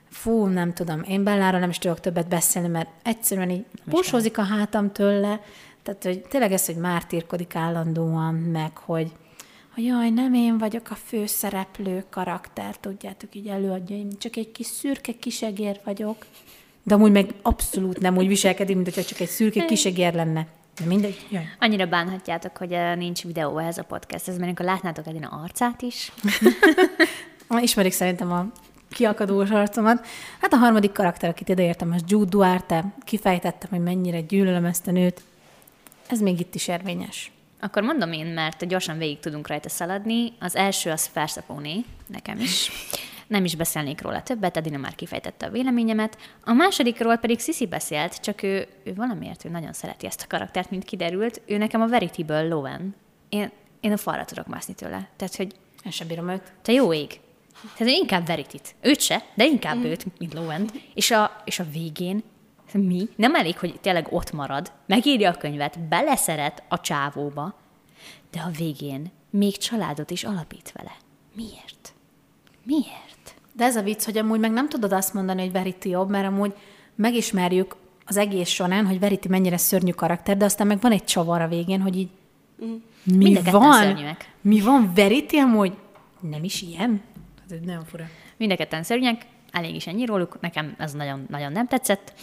[0.10, 4.43] Fú, nem tudom, én Bellára nem is tudok többet beszélni, mert egyszerűen így posózik a
[4.43, 5.41] hátam tőle,
[5.84, 9.12] tehát hogy tényleg ez, hogy mártírkodik állandóan, meg hogy,
[9.74, 14.66] hogy jaj, nem én vagyok a főszereplő karakter, tudjátok, így előadja, én csak egy kis
[14.66, 16.26] szürke kisegér vagyok.
[16.84, 20.47] De amúgy meg abszolút nem úgy viselkedik, mint hogyha csak egy szürke kisegér lenne.
[20.80, 21.49] De mindegy, jaj.
[21.59, 26.11] Annyira bánhatjátok, hogy eh, nincs videó ehhez a podcasthez, mert amikor látnátok Edina arcát is,
[27.61, 28.45] Ismerik szerintem a
[28.89, 30.05] kiakadós arcomat.
[30.41, 32.86] Hát a harmadik karakter, akit ideértem, az Jude Duarte.
[33.03, 35.21] Kifejtettem, hogy mennyire gyűlölöm ezt a nőt.
[36.07, 37.32] Ez még itt is érvényes.
[37.59, 40.34] akkor mondom én, mert gyorsan végig tudunk rajta szaladni.
[40.39, 41.76] Az első az Persephone,
[42.07, 42.71] nekem is.
[43.34, 46.17] Nem is beszélnék róla többet, Edina már kifejtette a véleményemet.
[46.43, 50.69] A másodikról pedig Sisi beszélt, csak ő, ő valamiért ő nagyon szereti ezt a karaktert,
[50.69, 51.41] mint kiderült.
[51.45, 52.95] Ő nekem a Verity-ből Lowen.
[53.29, 55.09] Én, én a falra tudok mászni tőle.
[55.15, 55.55] Tehát, hogy
[55.86, 56.53] Én sem bírom őt.
[56.61, 57.19] te jó ég.
[57.77, 58.75] Tehát inkább Veritit.
[58.81, 59.84] Őt se, de inkább mm.
[59.84, 60.69] őt, mint Lowen.
[60.93, 62.23] És a, és a végén
[62.73, 63.09] mi?
[63.15, 67.55] Nem elég, hogy tényleg ott marad, megírja a könyvet, beleszeret a csávóba,
[68.31, 70.95] de a végén még családot is alapít vele.
[71.36, 71.93] Miért?
[72.63, 73.12] Miért?
[73.54, 76.28] De ez a vicc, hogy amúgy meg nem tudod azt mondani, hogy Verity jobb, mert
[76.28, 76.54] amúgy
[76.95, 77.76] megismerjük
[78.06, 81.47] az egész során, hogy Verity mennyire szörnyű karakter, de aztán meg van egy csavar a
[81.47, 82.10] végén, hogy így
[83.04, 84.18] mi Mind a ketten van?
[84.41, 84.91] Mi van?
[84.95, 85.74] Verity amúgy
[86.20, 87.01] nem is ilyen?
[87.41, 88.06] Hát ez nagyon fura.
[88.38, 92.14] Mind a ketten szörnyek, elég is ennyi róluk, nekem ez nagyon, nagyon nem tetszett.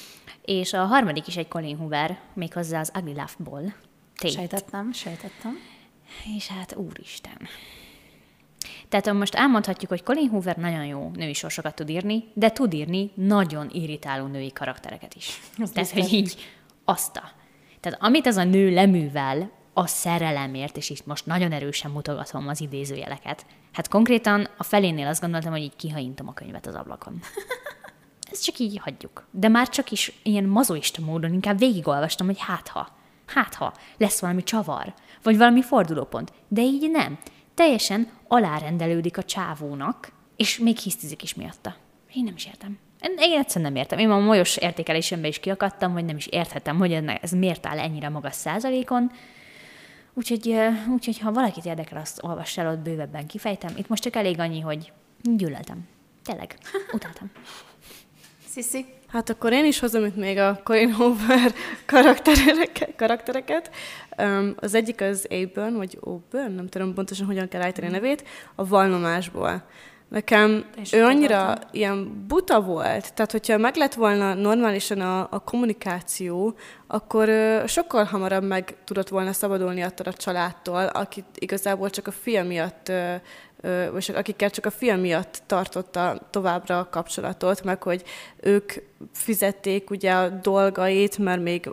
[0.45, 3.74] És a harmadik is egy Colin Hoover, méghozzá az Ugly Love-ból.
[4.14, 5.59] Sejtettem, sejtettem.
[6.37, 7.39] És hát úristen.
[8.88, 13.11] Tehát most elmondhatjuk, hogy Colin Hoover nagyon jó női sorsokat tud írni, de tud írni
[13.14, 15.40] nagyon irritáló női karaktereket is.
[15.58, 16.00] Az Tehát, biztos.
[16.00, 16.36] hogy így
[16.84, 17.30] azt a.
[17.80, 22.61] Tehát amit az a nő leművel a szerelemért, és itt most nagyon erősen mutogatom az
[22.61, 27.20] idézőjeleket, hát konkrétan a felénél azt gondoltam, hogy így kihaintom a könyvet az ablakon.
[28.32, 29.26] Ezt csak így hagyjuk.
[29.30, 32.88] De már csak is ilyen mazoista módon inkább végigolvastam, hogy hát ha,
[33.26, 36.32] hát ha lesz valami csavar, vagy valami fordulópont.
[36.48, 37.18] De így nem.
[37.61, 41.76] Teljesen alárendelődik a csávónak, és még hisztizik is miatta.
[42.14, 42.78] Én nem is értem.
[43.00, 43.98] Én, én egyszerűen nem értem.
[43.98, 48.08] Én a molyos értékelésemben is kiakadtam, hogy nem is érthetem, hogy ez miért áll ennyire
[48.08, 49.11] magas százalékon.
[50.14, 50.56] Úgyhogy,
[50.88, 53.76] úgyhogy ha valakit érdekel, azt olvass el, ott bővebben kifejtem.
[53.76, 54.92] Itt most csak elég annyi, hogy
[55.22, 55.88] gyűlöltem.
[56.24, 56.58] Tényleg,
[56.92, 57.30] utáltam.
[58.48, 58.86] Sziszi?
[59.11, 61.52] Hát akkor én is hozom itt még a Colin Hoover
[61.86, 62.94] karaktereket.
[62.96, 63.70] karaktereket.
[64.18, 68.24] Um, az egyik az Aburn, vagy Auburn, nem tudom pontosan, hogyan kell állítani a nevét,
[68.54, 69.62] a valnomásból.
[70.11, 71.68] Nekem ő annyira voltam.
[71.70, 76.54] ilyen buta volt, tehát hogyha meg lett volna normálisan a, a kommunikáció,
[76.86, 82.11] akkor ö, sokkal hamarabb meg tudott volna szabadulni attól a családtól, akit igazából csak a
[82.11, 83.14] fia miatt, ö,
[83.61, 88.02] ö, vagy akikkel csak a fia miatt tartotta továbbra a kapcsolatot, meg hogy
[88.40, 88.72] ők
[89.12, 91.70] fizették ugye a dolgait, mert még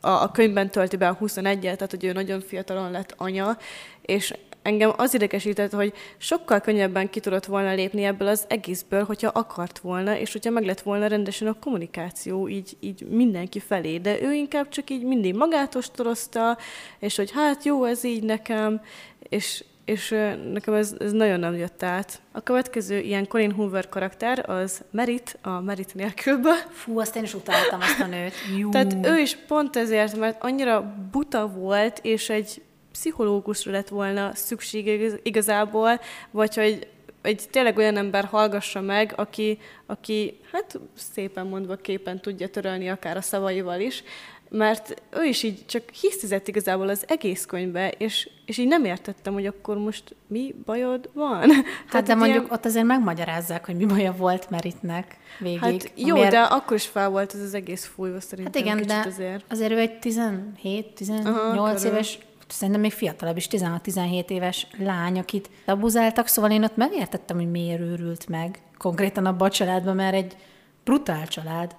[0.00, 3.56] a, a könyvben tölti be a 21-et, tehát hogy ő nagyon fiatalon lett anya,
[4.02, 4.34] és
[4.64, 9.78] engem az idegesített, hogy sokkal könnyebben ki tudott volna lépni ebből az egészből, hogyha akart
[9.78, 13.98] volna, és hogyha meg lett volna rendesen a kommunikáció így, így mindenki felé.
[13.98, 16.58] De ő inkább csak így mindig magától torozta,
[16.98, 18.80] és hogy hát jó, ez így nekem,
[19.28, 20.08] és, és
[20.52, 22.20] nekem ez, ez nagyon nem jött át.
[22.32, 26.56] A következő ilyen Colin Hoover karakter az Merit, a Merit nélkülből.
[26.70, 28.32] Fú, azt én is utáltam azt a nőt.
[28.58, 28.70] Jú.
[28.70, 32.62] Tehát ő is pont ezért, mert annyira buta volt, és egy
[32.94, 36.86] pszichológusra lett volna szükség igazából, vagy hogy
[37.22, 40.78] egy tényleg olyan ember hallgassa meg, aki, aki hát
[41.12, 44.02] szépen mondva képen tudja törölni akár a szavaival is,
[44.48, 49.32] mert ő is így csak hisztizett igazából az egész könyvbe, és, és így nem értettem,
[49.32, 51.50] hogy akkor most mi bajod van.
[51.50, 52.54] Hát Tehát de mondjuk ilyen...
[52.54, 55.60] ott azért megmagyarázzák, hogy mi baja volt Meritnek végig.
[55.60, 56.30] Hát jó, amiért...
[56.30, 58.62] de akkor is fel volt ez az egész fújva szerintem.
[58.62, 59.44] Hát igen, de azért.
[59.48, 62.18] azért ő egy 17-18 éves
[62.48, 67.80] szerintem még fiatalabb is, 16-17 éves lány, akit abuzáltak, szóval én ott megértettem, hogy miért
[67.80, 68.62] őrült meg.
[68.78, 70.36] Konkrétan abban a családban, mert egy
[70.84, 71.76] brutál család.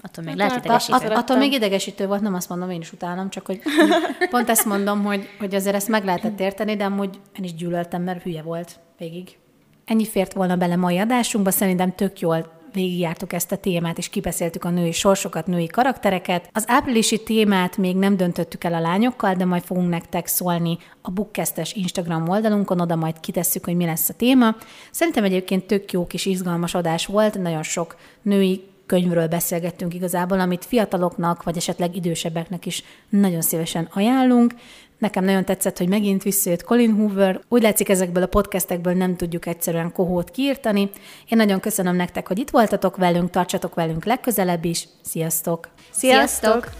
[0.00, 1.06] Attól még hát, lehet idegesítő.
[1.06, 3.60] Att, attól még idegesítő volt, nem azt mondom, én is utálom, csak hogy
[4.30, 8.02] pont ezt mondom, hogy, hogy azért ezt meg lehetett érteni, de amúgy én is gyűlöltem,
[8.02, 9.38] mert hülye volt végig.
[9.84, 14.64] Ennyi fért volna bele mai adásunkba, szerintem tök jól végigjártuk ezt a témát, és kibeszéltük
[14.64, 16.50] a női sorsokat, női karaktereket.
[16.52, 21.10] Az áprilisi témát még nem döntöttük el a lányokkal, de majd fogunk nektek szólni a
[21.10, 24.56] Bookcastes Instagram oldalunkon, oda majd kitesszük, hogy mi lesz a téma.
[24.90, 30.64] Szerintem egyébként tök jó kis izgalmas adás volt, nagyon sok női könyvről beszélgettünk igazából, amit
[30.64, 34.54] fiataloknak, vagy esetleg idősebbeknek is nagyon szívesen ajánlunk.
[34.98, 37.40] Nekem nagyon tetszett, hogy megint visszajött Colin Hoover.
[37.48, 40.90] Úgy látszik, ezekből a podcastekből nem tudjuk egyszerűen kohót kiírtani.
[41.28, 44.88] Én nagyon köszönöm nektek, hogy itt voltatok velünk, tartsatok velünk legközelebb is.
[45.02, 45.68] Sziasztok!
[45.90, 46.70] Sziasztok!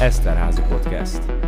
[0.00, 1.43] Eszterházi Podcast.